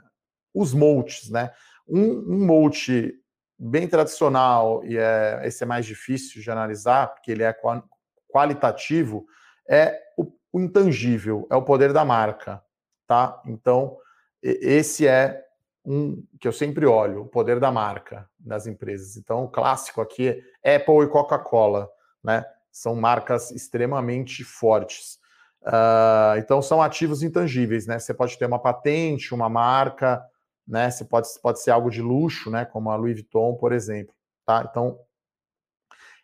[0.55, 1.53] os molts, né?
[1.89, 3.15] Um, um molt
[3.59, 7.57] bem tradicional e é, esse é mais difícil de analisar porque ele é
[8.31, 9.25] qualitativo
[9.69, 12.63] é o, o intangível, é o poder da marca
[13.07, 13.41] tá?
[13.47, 13.97] Então,
[14.43, 15.43] esse é
[15.87, 19.17] um que eu sempre olho, o poder da marca das empresas.
[19.17, 21.89] Então, o clássico aqui é Apple e Coca-Cola,
[22.23, 22.45] né?
[22.73, 25.19] São marcas extremamente fortes.
[25.63, 27.99] Uh, então, são ativos intangíveis, né?
[27.99, 30.23] Você pode ter uma patente, uma marca,
[30.67, 30.91] né?
[30.91, 32.65] Você pode, pode ser algo de luxo, né?
[32.65, 34.67] Como a Louis Vuitton, por exemplo, tá?
[34.69, 34.99] Então,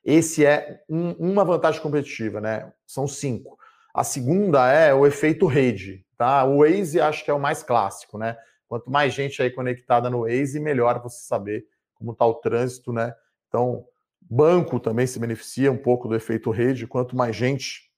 [0.05, 2.73] esse é um, uma vantagem competitiva, né?
[2.87, 3.57] São cinco.
[3.95, 6.45] A segunda é o efeito rede, tá?
[6.45, 8.37] O Waze acho que é o mais clássico, né?
[8.73, 13.15] Quanto mais gente aí conectada no Waze, melhor você saber como está o trânsito, né?
[13.47, 13.87] Então,
[14.19, 16.87] banco também se beneficia um pouco do efeito rede.
[16.87, 17.91] Quanto mais gente,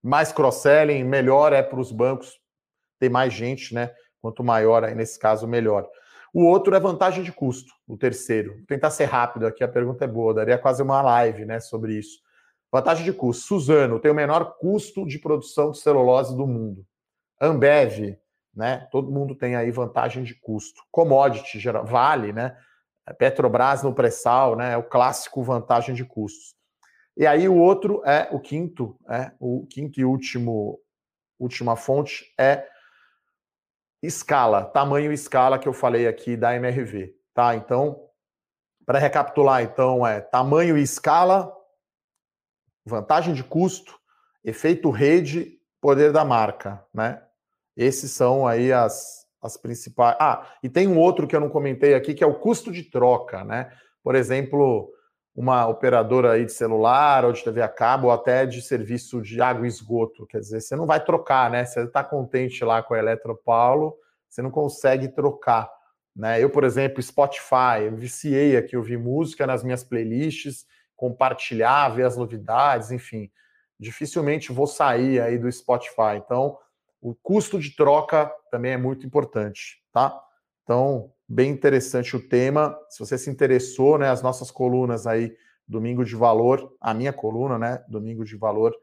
[0.00, 2.40] mais cross-selling, melhor é para os bancos
[3.00, 3.92] ter mais gente, né?
[4.22, 5.90] Quanto maior aí nesse caso, melhor.
[6.32, 8.54] O outro é vantagem de custo, o terceiro.
[8.58, 11.98] Vou tentar ser rápido aqui, a pergunta é boa, daria quase uma live, né, sobre
[11.98, 12.20] isso.
[12.70, 13.46] Vantagem de custo.
[13.46, 16.86] Suzano tem o menor custo de produção de celulose do mundo.
[17.40, 18.16] Ambev,
[18.54, 18.88] né?
[18.90, 20.82] Todo mundo tem aí vantagem de custo.
[20.90, 22.56] Commodity, Vale, né?
[23.18, 24.72] Petrobras no pré-sal, né?
[24.72, 26.54] É o clássico vantagem de custos.
[27.16, 30.80] E aí o outro é o quinto, é o quinto e último
[31.38, 32.66] última fonte é
[34.02, 37.54] escala, tamanho e escala que eu falei aqui da MRV, tá?
[37.54, 38.08] Então,
[38.84, 41.52] para recapitular, então é tamanho e escala
[42.84, 43.98] vantagem de custo,
[44.44, 47.23] efeito rede, poder da marca, né?
[47.76, 50.16] Esses são aí as, as principais.
[50.20, 52.82] Ah, e tem um outro que eu não comentei aqui, que é o custo de
[52.84, 53.70] troca, né?
[54.02, 54.90] Por exemplo,
[55.34, 59.40] uma operadora aí de celular ou de TV a cabo ou até de serviço de
[59.40, 60.26] água e esgoto.
[60.26, 61.64] Quer dizer, você não vai trocar, né?
[61.64, 63.96] Você está contente lá com a Eletropaulo,
[64.28, 65.70] você não consegue trocar.
[66.14, 66.42] Né?
[66.42, 70.64] Eu, por exemplo, Spotify, eu viciei aqui, ouvir música nas minhas playlists
[70.96, 73.30] compartilhar, ver as novidades, enfim.
[73.78, 76.16] Dificilmente vou sair aí do Spotify.
[76.16, 76.56] Então,
[77.04, 80.18] o custo de troca também é muito importante, tá?
[80.62, 82.74] Então, bem interessante o tema.
[82.88, 85.36] Se você se interessou, né, as nossas colunas aí,
[85.68, 88.74] Domingo de Valor, a minha coluna, né, Domingo de Valor,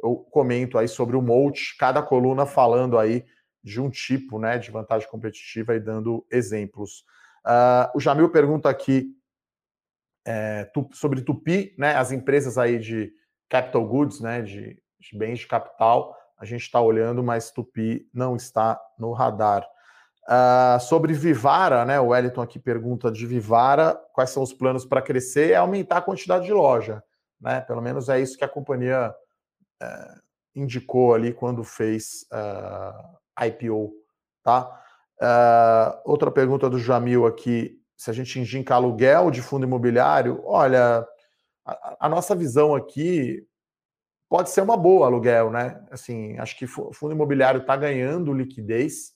[0.00, 3.24] eu comento aí sobre o Molt, cada coluna falando aí
[3.60, 7.04] de um tipo, né, de vantagem competitiva e dando exemplos.
[7.44, 9.10] Uh, o Jamil pergunta aqui
[10.24, 13.12] é, sobre Tupi, né, as empresas aí de
[13.48, 18.36] capital goods, né, de, de bens de capital, a gente está olhando, mas Tupi não
[18.36, 19.66] está no radar.
[20.24, 22.00] Uh, sobre Vivara, né?
[22.00, 26.02] O Wellington aqui pergunta de Vivara, quais são os planos para crescer e aumentar a
[26.02, 27.02] quantidade de loja,
[27.40, 27.60] né?
[27.60, 29.14] Pelo menos é isso que a companhia
[29.82, 30.20] uh,
[30.54, 33.92] indicou ali quando fez uh, eh, IPO,
[34.42, 34.80] tá?
[35.20, 41.06] Uh, outra pergunta do Jamil aqui, se a gente indica aluguel de fundo imobiliário, olha,
[41.66, 43.46] a, a nossa visão aqui
[44.34, 45.80] pode ser uma boa aluguel, né?
[45.92, 49.12] Assim, acho que o fundo imobiliário está ganhando liquidez,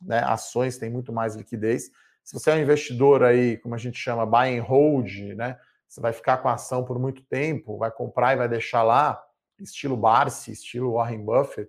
[0.00, 0.22] né?
[0.24, 1.90] Ações têm muito mais liquidez.
[2.22, 5.58] Se você é um investidor aí, como a gente chama, buy and hold, né?
[5.88, 9.20] Você vai ficar com a ação por muito tempo, vai comprar e vai deixar lá,
[9.58, 11.68] estilo Barsi, estilo Warren Buffett,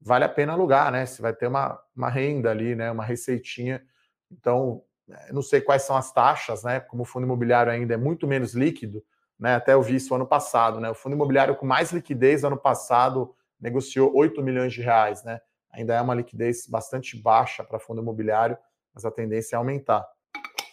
[0.00, 1.06] vale a pena alugar, né?
[1.06, 2.90] Você vai ter uma, uma renda ali, né?
[2.90, 3.80] Uma receitinha.
[4.28, 6.80] Então, eh, não sei quais são as taxas, né?
[6.80, 9.04] Como o fundo imobiliário ainda é muito menos líquido,
[9.40, 9.56] né?
[9.56, 10.90] Até eu vi isso ano passado, né?
[10.90, 15.40] O fundo imobiliário com mais liquidez ano passado negociou 8 milhões de reais, né?
[15.72, 18.56] ainda é uma liquidez bastante baixa para fundo imobiliário,
[18.94, 20.06] mas a tendência é aumentar.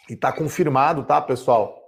[0.09, 1.81] E está confirmado, tá, pessoal?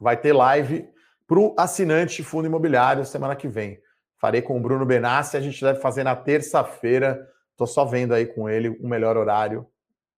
[0.00, 0.88] Vai ter live
[1.26, 3.80] para o assinante fundo imobiliário semana que vem.
[4.18, 7.28] Farei com o Bruno Benassi, a gente deve fazer na terça-feira.
[7.50, 9.66] Estou só vendo aí com ele o melhor horário.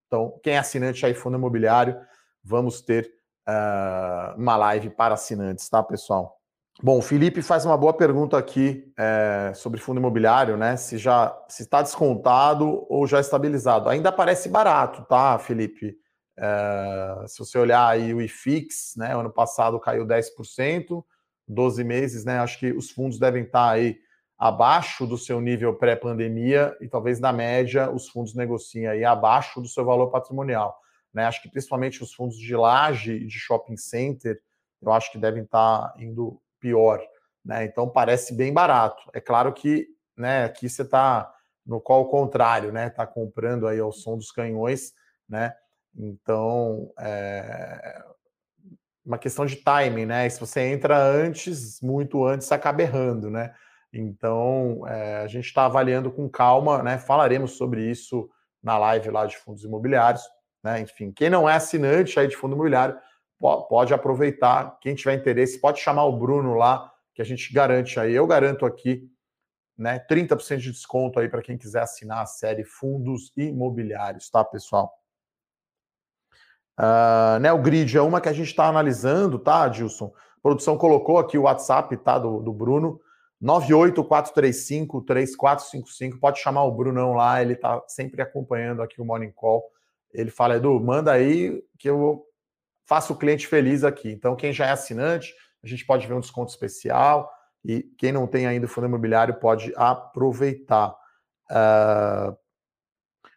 [0.06, 1.98] Então, quem é assinante aí fundo imobiliário,
[2.42, 3.10] vamos ter
[3.48, 6.38] uh, uma live para assinantes, tá, pessoal?
[6.80, 10.76] Bom, o Felipe faz uma boa pergunta aqui é, sobre fundo imobiliário, né?
[10.76, 13.88] Se já se está descontado ou já estabilizado.
[13.88, 15.96] Ainda parece barato, tá, Felipe?
[16.38, 19.12] É, se você olhar aí o IFIX, né?
[19.12, 21.02] Ano passado caiu 10%,
[21.48, 22.38] 12 meses, né?
[22.38, 23.98] Acho que os fundos devem estar aí
[24.38, 29.66] abaixo do seu nível pré-pandemia e talvez na média os fundos negociem aí abaixo do
[29.66, 30.78] seu valor patrimonial,
[31.12, 31.24] né?
[31.24, 34.40] Acho que principalmente os fundos de laje e de shopping center,
[34.80, 37.00] eu acho que devem estar indo pior.
[37.44, 37.64] Né?
[37.64, 39.02] Então parece bem barato.
[39.12, 41.32] É claro que né, aqui você está
[41.64, 42.86] no qual o contrário, né?
[42.86, 44.94] Está comprando aí ao som dos canhões,
[45.28, 45.54] né?
[45.94, 48.02] Então é
[49.04, 50.28] uma questão de timing, né?
[50.28, 53.54] Se você entra antes, muito antes, acaba errando, né?
[53.92, 56.98] Então é, a gente está avaliando com calma, né?
[56.98, 58.28] Falaremos sobre isso
[58.62, 60.22] na live lá de fundos imobiliários,
[60.62, 60.80] né?
[60.80, 62.98] Enfim, quem não é assinante aí de fundo imobiliário,
[63.38, 64.78] pode aproveitar.
[64.80, 68.12] Quem tiver interesse, pode chamar o Bruno lá, que a gente garante aí.
[68.12, 69.08] Eu garanto aqui
[69.76, 74.92] né, 30% de desconto aí para quem quiser assinar a série Fundos Imobiliários, tá, pessoal?
[76.78, 80.12] Uh, né, o grid é uma que a gente está analisando, tá, Gilson?
[80.38, 83.00] A produção colocou aqui o WhatsApp, tá, do, do Bruno,
[83.42, 86.18] 98435-3455.
[86.20, 89.64] Pode chamar o Brunão lá, ele está sempre acompanhando aqui o Morning Call.
[90.12, 92.24] Ele fala, Edu, manda aí que eu
[92.86, 94.10] faça o cliente feliz aqui.
[94.10, 97.30] Então, quem já é assinante, a gente pode ver um desconto especial
[97.64, 100.96] e quem não tem ainda o fundo imobiliário pode aproveitar.
[101.50, 102.36] Uh,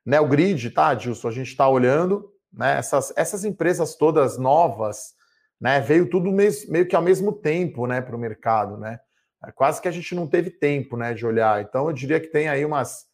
[0.05, 1.27] Neogrid, tá, Dilson?
[1.27, 2.77] A gente está olhando, né?
[2.77, 5.13] Essas, essas empresas todas novas,
[5.59, 5.79] né?
[5.79, 8.99] Veio tudo meio que ao mesmo tempo, né, para o mercado, né?
[9.43, 11.61] É quase que a gente não teve tempo, né, de olhar.
[11.61, 13.05] Então, eu diria que tem aí umas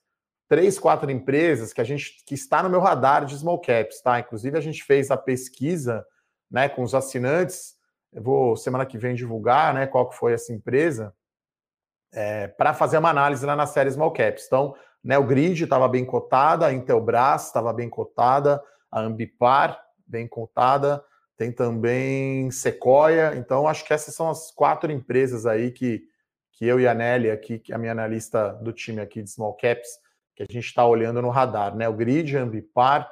[0.48, 4.20] três, quatro empresas que a gente que está no meu radar de small caps, tá?
[4.20, 6.06] Inclusive, a gente fez a pesquisa
[6.50, 7.76] né, com os assinantes.
[8.12, 11.14] Eu vou semana que vem divulgar, né, qual que foi essa empresa,
[12.14, 14.46] é, para fazer uma análise lá na série Small Caps.
[14.48, 20.28] Então, né, o Grid estava bem cotada, a Intelbras estava bem cotada, a Ambipar bem
[20.28, 21.04] cotada,
[21.36, 23.36] tem também Sequoia.
[23.36, 26.02] Então, acho que essas são as quatro empresas aí que,
[26.54, 29.56] que eu e a Nelly aqui, é a minha analista do time aqui de Small
[29.56, 30.00] Caps,
[30.38, 31.90] que a gente está olhando no radar, né?
[31.90, 33.12] O Grid, Ambipar,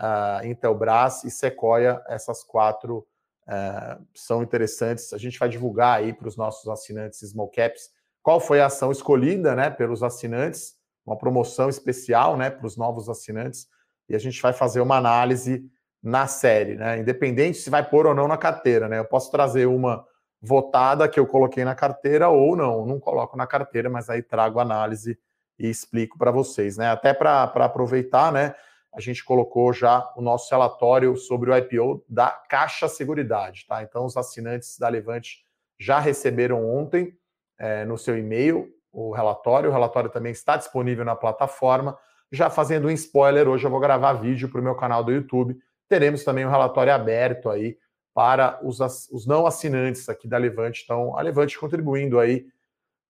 [0.00, 3.06] uh, Intelbras e Sequoia, essas quatro
[3.46, 5.12] uh, são interessantes.
[5.12, 7.90] A gente vai divulgar aí para os nossos assinantes Small Caps
[8.24, 10.72] qual foi a ação escolhida né, pelos assinantes,
[11.06, 13.68] uma promoção especial né, para os novos assinantes,
[14.08, 15.70] e a gente vai fazer uma análise
[16.02, 16.98] na série, né?
[16.98, 18.98] Independente se vai pôr ou não na carteira, né?
[18.98, 20.04] Eu posso trazer uma
[20.40, 24.58] votada que eu coloquei na carteira ou não, não coloco na carteira, mas aí trago
[24.58, 25.18] análise
[25.58, 26.90] e explico para vocês, né?
[26.90, 28.54] Até para aproveitar, né?
[28.92, 33.82] a gente colocou já o nosso relatório sobre o IPO da Caixa Seguridade, tá?
[33.82, 35.44] Então, os assinantes da Levante
[35.80, 37.12] já receberam ontem
[37.58, 39.68] é, no seu e-mail o relatório.
[39.68, 41.98] O relatório também está disponível na plataforma.
[42.30, 45.58] Já fazendo um spoiler, hoje eu vou gravar vídeo para o meu canal do YouTube
[45.88, 47.76] teremos também um relatório aberto aí
[48.12, 48.80] para os,
[49.10, 50.82] os não assinantes aqui da Levante.
[50.84, 52.46] Então, a Levante contribuindo aí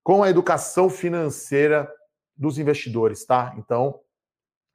[0.03, 1.90] com a educação financeira
[2.37, 3.55] dos investidores, tá?
[3.59, 4.01] Então,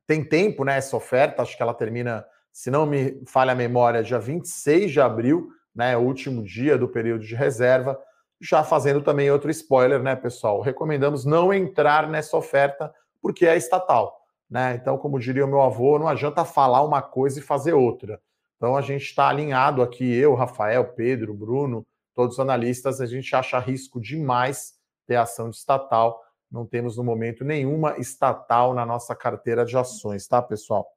[0.08, 4.04] tem tempo, né, essa oferta, acho que ela termina, se não me falha a memória,
[4.04, 8.00] dia 26 de abril, né, último dia do período de reserva.
[8.42, 10.62] Já fazendo também outro spoiler, né, pessoal?
[10.62, 14.18] Recomendamos não entrar nessa oferta porque é estatal,
[14.50, 14.80] né?
[14.82, 18.20] Então, como diria o meu avô, não adianta falar uma coisa e fazer outra.
[18.56, 21.86] Então, a gente está alinhado aqui, eu, Rafael, Pedro, Bruno,
[22.16, 24.74] todos os analistas, a gente acha risco demais
[25.06, 26.22] ter ação de estatal.
[26.52, 30.88] Não temos no momento nenhuma estatal na nossa carteira de ações, tá, pessoal?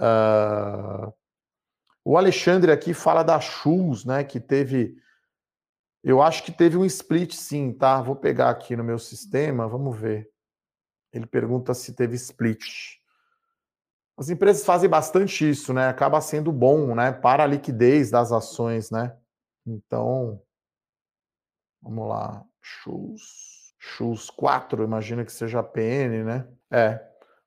[0.00, 1.12] Uh...
[2.04, 4.24] O Alexandre aqui fala da Shoes, né?
[4.24, 4.96] Que teve.
[6.02, 8.02] Eu acho que teve um split, sim, tá?
[8.02, 10.28] Vou pegar aqui no meu sistema, vamos ver.
[11.12, 12.98] Ele pergunta se teve split.
[14.16, 15.88] As empresas fazem bastante isso, né?
[15.88, 17.12] Acaba sendo bom, né?
[17.12, 19.16] Para a liquidez das ações, né?
[19.64, 20.42] Então,
[21.80, 22.44] vamos lá.
[22.60, 23.51] Shoes.
[23.84, 26.46] Shoes 4, imagino que seja PN, né?
[26.70, 27.00] É.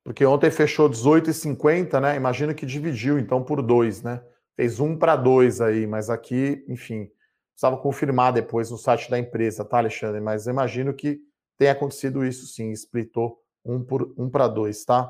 [0.04, 2.18] Porque ontem fechou 18,50, né?
[2.18, 4.22] Imagino que dividiu, então, por 2, né?
[4.54, 7.10] Fez um para dois aí, mas aqui, enfim,
[7.54, 10.20] precisava confirmar depois no site da empresa, tá, Alexandre?
[10.20, 11.22] Mas imagino que
[11.58, 15.10] tenha acontecido isso sim, splitou um, por, um para dois, tá?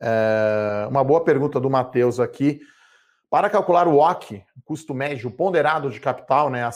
[0.00, 2.60] É, uma boa pergunta do Matheus aqui.
[3.28, 6.70] Para calcular o OC, custo médio ponderado de capital, né, a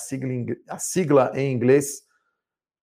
[0.79, 2.08] sigla em inglês,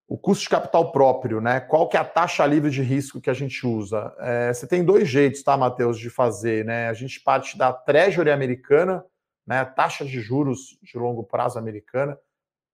[0.08, 1.60] o custo de capital próprio, né?
[1.60, 4.14] Qual que é a taxa livre de risco que a gente usa?
[4.20, 6.90] É, você tem dois jeitos, tá, Matheus, de fazer, né?
[6.90, 9.04] A gente parte da Treasury americana,
[9.46, 9.66] né?
[9.66, 12.18] Taxa de juros de longo prazo americana,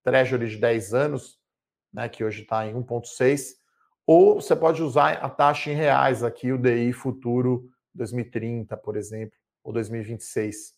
[0.03, 1.39] Treasury de 10 anos,
[1.93, 2.09] né?
[2.09, 3.55] Que hoje está em 1,6,
[4.05, 9.37] ou você pode usar a taxa em reais aqui, o DI futuro 2030, por exemplo,
[9.63, 10.73] ou 2026.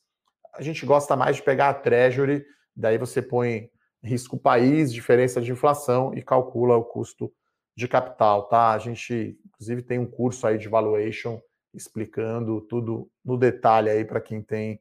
[0.54, 2.46] A gente gosta mais de pegar a Treasury,
[2.76, 3.72] daí você põe
[4.04, 7.34] risco país, diferença de inflação e calcula o custo
[7.76, 8.72] de capital, tá?
[8.72, 11.42] A gente, inclusive, tem um curso aí de valuation
[11.74, 14.80] explicando tudo no detalhe aí para quem tem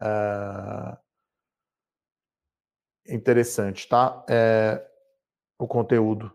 [0.00, 0.96] uh,
[3.08, 4.24] interessante, tá?
[4.28, 4.86] É,
[5.58, 6.32] o conteúdo.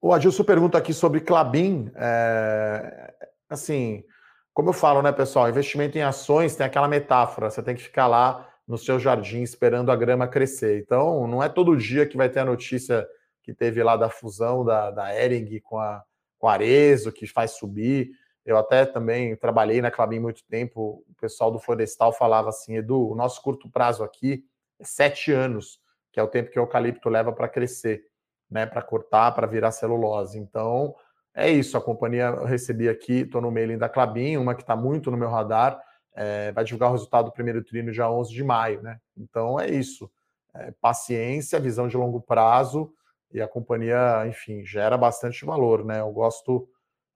[0.00, 1.92] O Adilson pergunta aqui sobre Clabin.
[1.94, 3.14] É,
[3.48, 4.04] assim,
[4.52, 5.48] como eu falo, né, pessoal?
[5.48, 9.92] Investimento em ações tem aquela metáfora, você tem que ficar lá no seu jardim esperando
[9.92, 10.78] a grama crescer.
[10.80, 13.06] Então, não é todo dia que vai ter a notícia
[13.42, 16.02] que teve lá da fusão da, da Ering com a,
[16.38, 18.10] com a Arezo, que faz subir.
[18.44, 23.10] Eu até também trabalhei na Clabin muito tempo, o pessoal do Florestal falava assim, Edu,
[23.10, 24.44] o nosso curto prazo aqui
[24.80, 25.80] é sete anos,
[26.12, 28.04] que é o tempo que o eucalipto leva para crescer,
[28.50, 30.38] né, para cortar, para virar celulose.
[30.38, 30.94] Então,
[31.34, 34.76] é isso, a companhia eu recebi aqui, estou no mailing da Clabin, uma que está
[34.76, 35.80] muito no meu radar,
[36.16, 38.98] é, vai divulgar o resultado do primeiro trino dia 11 de maio, né?
[39.16, 40.10] Então é isso.
[40.54, 42.90] É, paciência, visão de longo prazo
[43.30, 46.00] e a companhia, enfim, gera bastante valor, né?
[46.00, 46.56] Eu gosto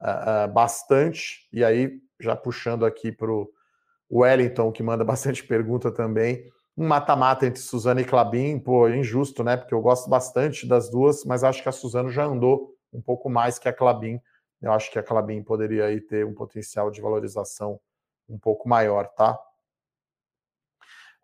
[0.03, 3.51] uh, uh, bastante, e aí, já puxando aqui para o
[4.11, 6.44] Wellington, que manda bastante pergunta também.
[6.76, 9.57] Um mata-mata entre Suzano e Clabin, pô, é injusto, né?
[9.57, 13.30] Porque eu gosto bastante das duas, mas acho que a Suzano já andou um pouco
[13.30, 14.20] mais que a Clabin.
[14.61, 17.80] Eu acho que a Clabin poderia aí ter um potencial de valorização
[18.31, 19.39] um pouco maior, tá?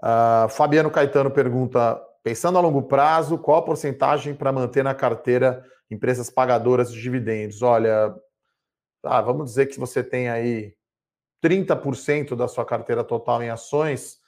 [0.03, 5.65] Uh, Fabiano Caetano pergunta: pensando a longo prazo, qual a porcentagem para manter na carteira
[5.91, 7.63] empresas pagadoras de dividendos?
[7.63, 8.15] Olha,
[9.03, 10.75] ah, vamos dizer que você tem aí
[11.43, 14.19] 30% da sua carteira total em ações,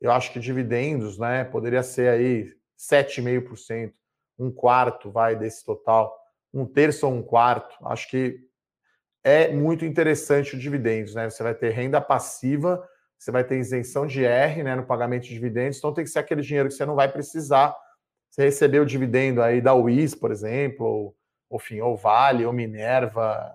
[0.00, 3.92] eu acho que dividendos, né, poderia ser aí 7,5%,
[4.38, 6.16] um quarto vai desse total,
[6.54, 7.76] um terço ou um quarto.
[7.86, 8.47] Acho que
[9.24, 11.28] é muito interessante o dividendos, né?
[11.28, 12.82] Você vai ter renda passiva,
[13.18, 16.20] você vai ter isenção de R né, no pagamento de dividendos, então tem que ser
[16.20, 17.76] aquele dinheiro que você não vai precisar.
[18.30, 21.16] Você receber o dividendo aí da UIS, por exemplo, ou,
[21.58, 23.52] enfim, ou Vale, ou Minerva,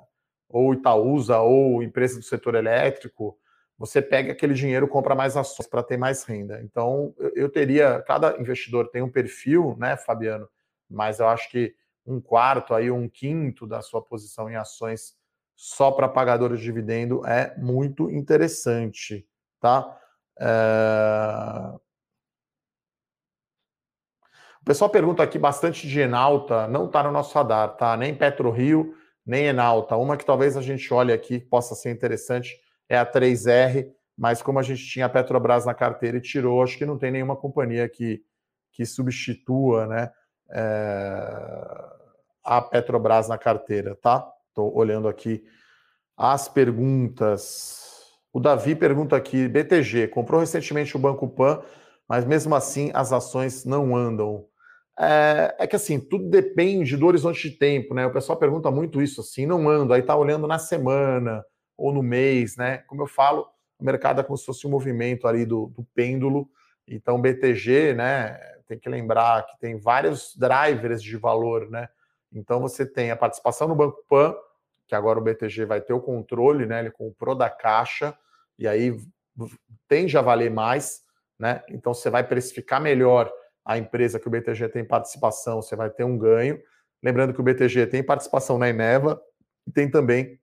[0.49, 3.37] ou Itaúsa, ou empresa do setor elétrico,
[3.77, 6.61] você pega aquele dinheiro, compra mais ações para ter mais renda.
[6.63, 10.47] Então, eu, eu teria, cada investidor tem um perfil, né, Fabiano?
[10.89, 11.73] Mas eu acho que
[12.05, 15.15] um quarto aí, um quinto da sua posição em ações
[15.55, 19.27] só para pagadores de dividendo é muito interessante,
[19.59, 19.97] tá?
[20.39, 21.83] É...
[24.61, 27.97] O pessoal pergunta aqui bastante de Enalta, não está no nosso radar, tá?
[27.97, 28.95] Nem PetroRio,
[29.25, 29.97] nem Enalta.
[29.97, 34.59] Uma que talvez a gente olhe aqui possa ser interessante é a 3R, mas como
[34.59, 37.89] a gente tinha a Petrobras na carteira e tirou, acho que não tem nenhuma companhia
[37.89, 38.23] que,
[38.71, 40.11] que substitua, né?
[40.49, 41.93] É...
[42.43, 44.25] a Petrobras na carteira, tá?
[44.53, 45.43] Estou olhando aqui
[46.15, 48.03] as perguntas.
[48.31, 51.63] O Davi pergunta aqui: BTG comprou recentemente o Banco Pan,
[52.07, 54.45] mas mesmo assim as ações não andam.
[54.97, 58.05] É, é, que assim, tudo depende do horizonte de tempo, né?
[58.05, 61.43] O pessoal pergunta muito isso assim, não ando, aí tá olhando na semana
[61.75, 62.77] ou no mês, né?
[62.85, 63.47] Como eu falo,
[63.79, 66.47] o mercado é como se fosse um movimento ali do, do pêndulo.
[66.87, 68.37] Então, BTG, né?
[68.67, 71.89] Tem que lembrar que tem vários drivers de valor, né?
[72.33, 74.35] Então você tem a participação no Banco Pan,
[74.87, 76.79] que agora o BTG vai ter o controle, né?
[76.79, 78.17] Ele comprou da Caixa
[78.57, 78.97] e aí
[79.87, 81.01] tende a valer mais,
[81.39, 81.63] né?
[81.69, 83.31] Então você vai precificar melhor
[83.65, 86.61] a empresa que o BTG tem participação, você vai ter um ganho.
[87.01, 89.21] Lembrando que o BTG tem participação na Eneva
[89.67, 90.39] e tem também,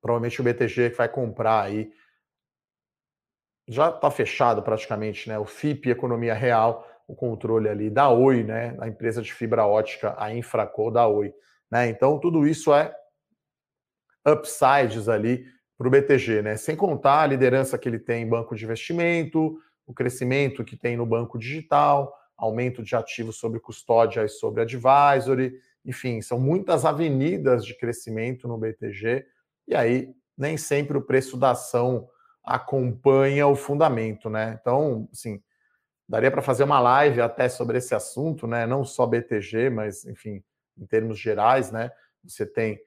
[0.00, 1.92] provavelmente, o BTG que vai comprar aí.
[3.68, 5.38] Já está fechado praticamente, né?
[5.38, 8.76] O FIP Economia Real, o controle ali da Oi, né?
[8.78, 11.32] A empresa de fibra ótica, a Infraco da Oi.
[11.70, 11.88] Né?
[11.88, 12.94] Então, tudo isso é
[14.26, 15.46] upsides ali
[15.76, 16.56] para o BTG, né?
[16.56, 20.98] Sem contar a liderança que ele tem em banco de investimento, o crescimento que tem
[20.98, 25.54] no banco digital, aumento de ativos sobre custódia e sobre advisory,
[25.84, 29.24] enfim, são muitas avenidas de crescimento no BTG,
[29.66, 32.06] e aí nem sempre o preço da ação
[32.44, 34.58] acompanha o fundamento, né?
[34.60, 35.40] Então, assim,
[36.08, 38.66] daria para fazer uma live até sobre esse assunto, né?
[38.66, 40.42] Não só BTG, mas, enfim,
[40.76, 41.90] em termos gerais, né?
[42.24, 42.80] Você tem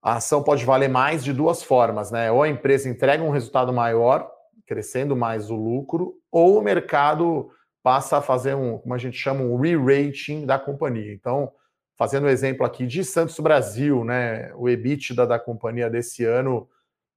[0.00, 2.30] a ação pode valer mais de duas formas, né?
[2.30, 4.30] Ou a empresa entrega um resultado maior,
[4.64, 7.50] crescendo mais o lucro, ou o mercado
[7.82, 11.12] passa a fazer um, como a gente chama, um re-rating da companhia.
[11.12, 11.52] Então,
[11.96, 14.52] fazendo o um exemplo aqui de Santos Brasil, né?
[14.54, 16.68] O EBITDA da companhia desse ano,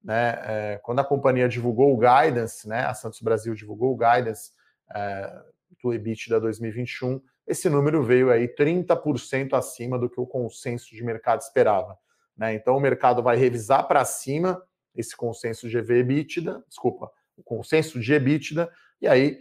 [0.03, 0.39] né?
[0.43, 2.85] É, quando a companhia divulgou o guidance, né?
[2.85, 4.51] A Santos Brasil divulgou o guidance
[4.95, 5.43] é,
[5.83, 11.41] do EBITDA 2021, esse número veio aí 30% acima do que o consenso de mercado
[11.41, 11.97] esperava.
[12.37, 12.53] Né?
[12.53, 14.61] Então o mercado vai revisar para cima
[14.95, 18.69] esse consenso de EBITDA, desculpa, o consenso de EBITDA,
[19.01, 19.39] e aí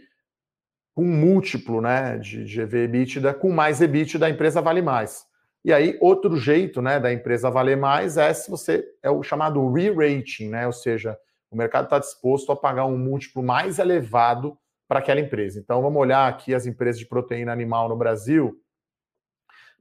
[0.93, 5.25] com um múltiplo né, de, de EBITDA, com mais EBITDA a empresa vale mais.
[5.63, 9.71] E aí, outro jeito né, da empresa valer mais é se você é o chamado
[9.71, 10.65] re-rating, né?
[10.65, 11.17] Ou seja,
[11.51, 14.57] o mercado está disposto a pagar um múltiplo mais elevado
[14.91, 15.57] para aquela empresa.
[15.57, 18.61] Então, vamos olhar aqui as empresas de proteína animal no Brasil.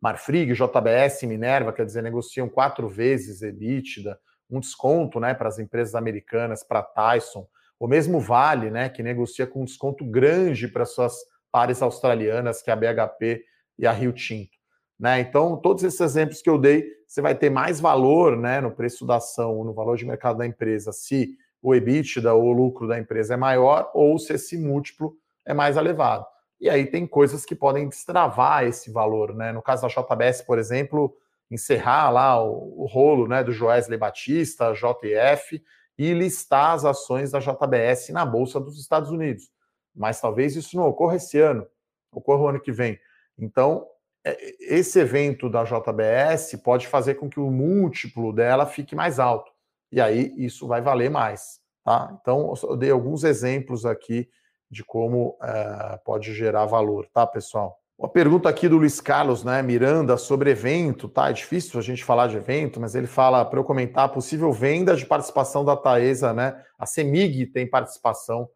[0.01, 4.17] Marfrig, JBS, Minerva, quer dizer, negociam quatro vezes EBITDA,
[4.49, 7.45] um desconto né, para as empresas americanas, para Tyson,
[7.77, 11.17] o mesmo Vale, né, que negocia com um desconto grande para suas
[11.51, 13.43] pares australianas, que é a BHP
[13.81, 14.57] e a Rio Tinto.
[14.97, 15.19] Né?
[15.19, 19.05] Então, todos esses exemplos que eu dei, você vai ter mais valor né, no preço
[19.05, 22.99] da ação, no valor de mercado da empresa, se o EBITDA ou o lucro da
[22.99, 26.27] empresa é maior ou se esse múltiplo é mais elevado.
[26.61, 29.53] E aí tem coisas que podem destravar esse valor, né?
[29.53, 31.17] No caso da JBS, por exemplo,
[31.51, 35.63] encerrar lá o, o rolo né, do Joesley Batista, JF,
[35.99, 39.51] e listar as ações da JBS na Bolsa dos Estados Unidos.
[39.95, 41.67] Mas talvez isso não ocorra esse ano,
[42.13, 42.99] ocorra o ano que vem.
[43.39, 43.87] Então,
[44.25, 49.50] é, esse evento da JBS pode fazer com que o múltiplo dela fique mais alto.
[49.93, 51.61] E aí isso vai valer mais.
[51.85, 52.17] Tá?
[52.21, 54.29] Então, eu dei alguns exemplos aqui
[54.71, 57.81] de como uh, pode gerar valor, tá, pessoal?
[57.99, 61.29] Uma pergunta aqui do Luiz Carlos, né, Miranda, sobre evento, tá?
[61.29, 64.51] É difícil a gente falar de evento, mas ele fala para eu comentar a possível
[64.53, 66.65] venda de participação da Taesa, né?
[66.79, 68.49] A Semig tem participação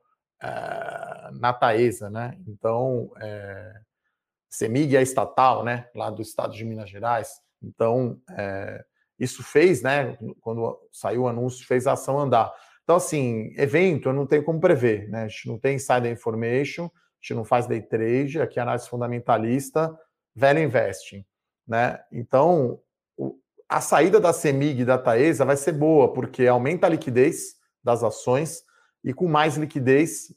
[0.43, 2.39] uh, na Taesa, né?
[2.47, 3.75] Então, é,
[4.49, 5.89] Semig é estatal, né?
[5.95, 7.39] Lá do estado de Minas Gerais.
[7.63, 8.83] Então, é,
[9.19, 10.17] isso fez, né?
[10.41, 12.53] Quando saiu o anúncio, fez a ação andar.
[12.83, 15.25] Então, assim, evento eu não tenho como prever, né?
[15.25, 16.89] A gente não tem insider information, a
[17.23, 19.97] gente não faz day trade, aqui é análise fundamentalista,
[20.35, 21.25] velho investing,
[21.67, 21.99] né?
[22.13, 22.81] Então,
[23.69, 28.03] a saída da Semig e da Taesa vai ser boa, porque aumenta a liquidez das
[28.03, 28.63] ações
[29.03, 30.35] e com mais liquidez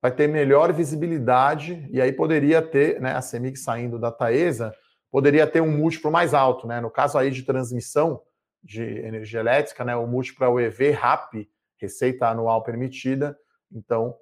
[0.00, 4.72] vai ter melhor visibilidade e aí poderia ter, né, a Semig saindo da Taesa,
[5.10, 6.80] poderia ter um múltiplo mais alto, né?
[6.80, 8.22] No caso aí de transmissão
[8.62, 11.48] de energia elétrica, né, o múltiplo é o EV RAP,
[11.78, 13.38] receita anual permitida.
[13.70, 14.16] Então,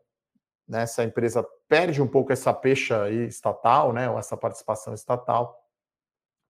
[0.68, 5.56] né, essa empresa perde um pouco essa pecha estatal, né, ou essa participação estatal,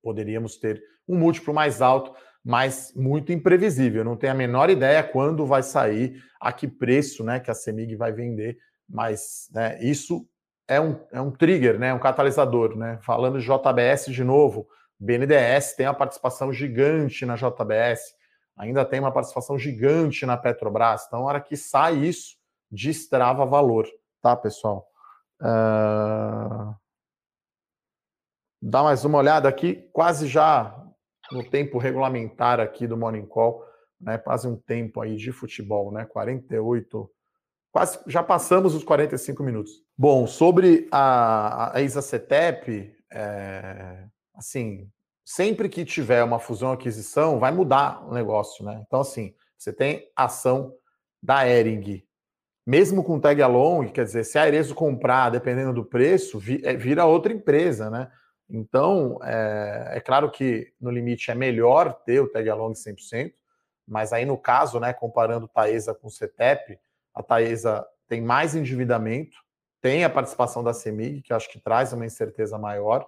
[0.03, 2.15] poderíamos ter um múltiplo mais alto,
[2.45, 4.05] mas muito imprevisível.
[4.05, 7.95] Não tenho a menor ideia quando vai sair, a que preço né, que a Semig
[7.95, 8.59] vai vender,
[8.89, 10.29] mas né, isso
[10.67, 12.77] é um, é um trigger, né, um catalisador.
[12.77, 12.99] Né?
[13.03, 14.67] Falando de JBS de novo,
[14.99, 18.15] BNDES tem uma participação gigante na JBS
[18.57, 21.05] ainda tem uma participação gigante na Petrobras.
[21.07, 22.37] Então, na hora que sai isso,
[22.71, 23.87] destrava valor,
[24.21, 24.87] tá, pessoal?
[25.41, 26.75] Uh...
[28.63, 30.83] Dá mais uma olhada aqui, quase já
[31.31, 33.63] no tempo regulamentar aqui do Morning Call.
[34.01, 34.17] né?
[34.19, 36.05] Quase um tempo aí de futebol, né?
[36.07, 37.11] 48,
[37.71, 39.84] quase já passamos os 45 minutos.
[39.97, 44.91] Bom, sobre a, a Isacetep, é, assim,
[45.25, 48.83] sempre que tiver uma fusão aquisição, vai mudar o negócio, né?
[48.87, 50.75] Então, assim, você tem ação
[51.23, 52.05] da Ering,
[52.67, 57.05] mesmo com tag along, quer dizer, se a Arezo comprar, dependendo do preço, é, vira
[57.05, 58.11] outra empresa, né?
[58.49, 63.33] Então, é, é, claro que no limite é melhor ter o tag along 100%,
[63.87, 66.79] mas aí no caso, né, comparando Taesa com CETEP,
[67.15, 69.44] a Taesa tem mais endividamento,
[69.85, 73.07] tem a participação da CEMIG, que acho que traz uma incerteza maior,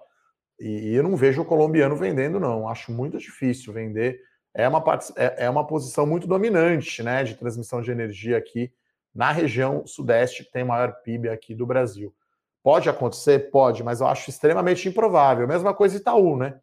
[0.59, 2.69] e, eu não vejo o colombiano vendendo, não.
[2.69, 4.21] Acho muito difícil vender.
[4.53, 4.83] É uma,
[5.15, 8.71] é, é uma posição muito dominante né, de transmissão de energia aqui
[9.13, 12.13] na região sudeste, que tem maior PIB aqui do Brasil.
[12.61, 13.49] Pode acontecer?
[13.49, 15.47] Pode, mas eu acho extremamente improvável.
[15.47, 16.59] Mesma coisa Itaú, né?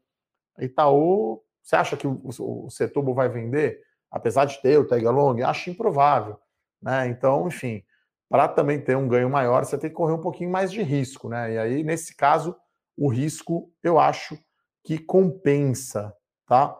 [0.60, 3.80] Itaú, você acha que o, o, o Setúbal vai vender?
[4.12, 6.38] Apesar de ter o tag along, acho improvável.
[6.80, 7.08] Né?
[7.08, 7.82] Então, enfim,
[8.28, 11.28] para também ter um ganho maior, você tem que correr um pouquinho mais de risco.
[11.28, 11.54] Né?
[11.54, 12.56] E aí, nesse caso,
[12.96, 14.38] o risco eu acho
[14.82, 16.14] que compensa.
[16.46, 16.76] Tá?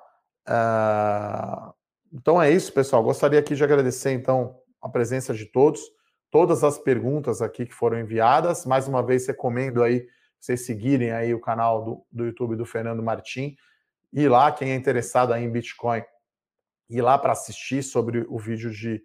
[0.49, 1.75] Uh...
[2.13, 3.03] Então é isso, pessoal.
[3.03, 5.81] Gostaria aqui de agradecer, então, a presença de todos
[6.35, 8.67] todas as perguntas aqui que foram enviadas.
[8.67, 10.05] Mais uma vez, recomendo aí
[10.41, 13.55] vocês seguirem aí o canal do, do YouTube do Fernando Martim.
[14.13, 16.03] E lá, quem é interessado aí em Bitcoin,
[16.91, 19.01] ir lá para assistir sobre o vídeo de,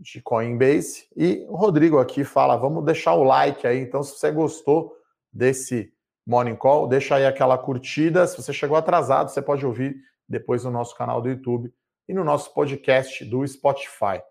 [0.00, 1.06] de Coinbase.
[1.16, 3.80] E o Rodrigo aqui fala: vamos deixar o like aí.
[3.80, 4.96] Então, se você gostou
[5.32, 5.92] desse
[6.26, 8.26] Morning Call, deixa aí aquela curtida.
[8.26, 9.96] Se você chegou atrasado, você pode ouvir
[10.28, 11.72] depois no nosso canal do YouTube
[12.08, 14.22] e no nosso podcast do Spotify.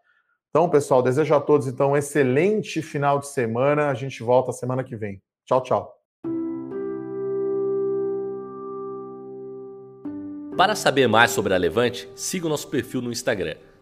[0.50, 3.90] Então, pessoal, desejo a todos então um excelente final de semana.
[3.90, 5.22] A gente volta semana que vem.
[5.46, 5.96] Tchau, tchau.
[10.58, 13.56] Para saber mais sobre a Levante, siga o nosso perfil no Instagram,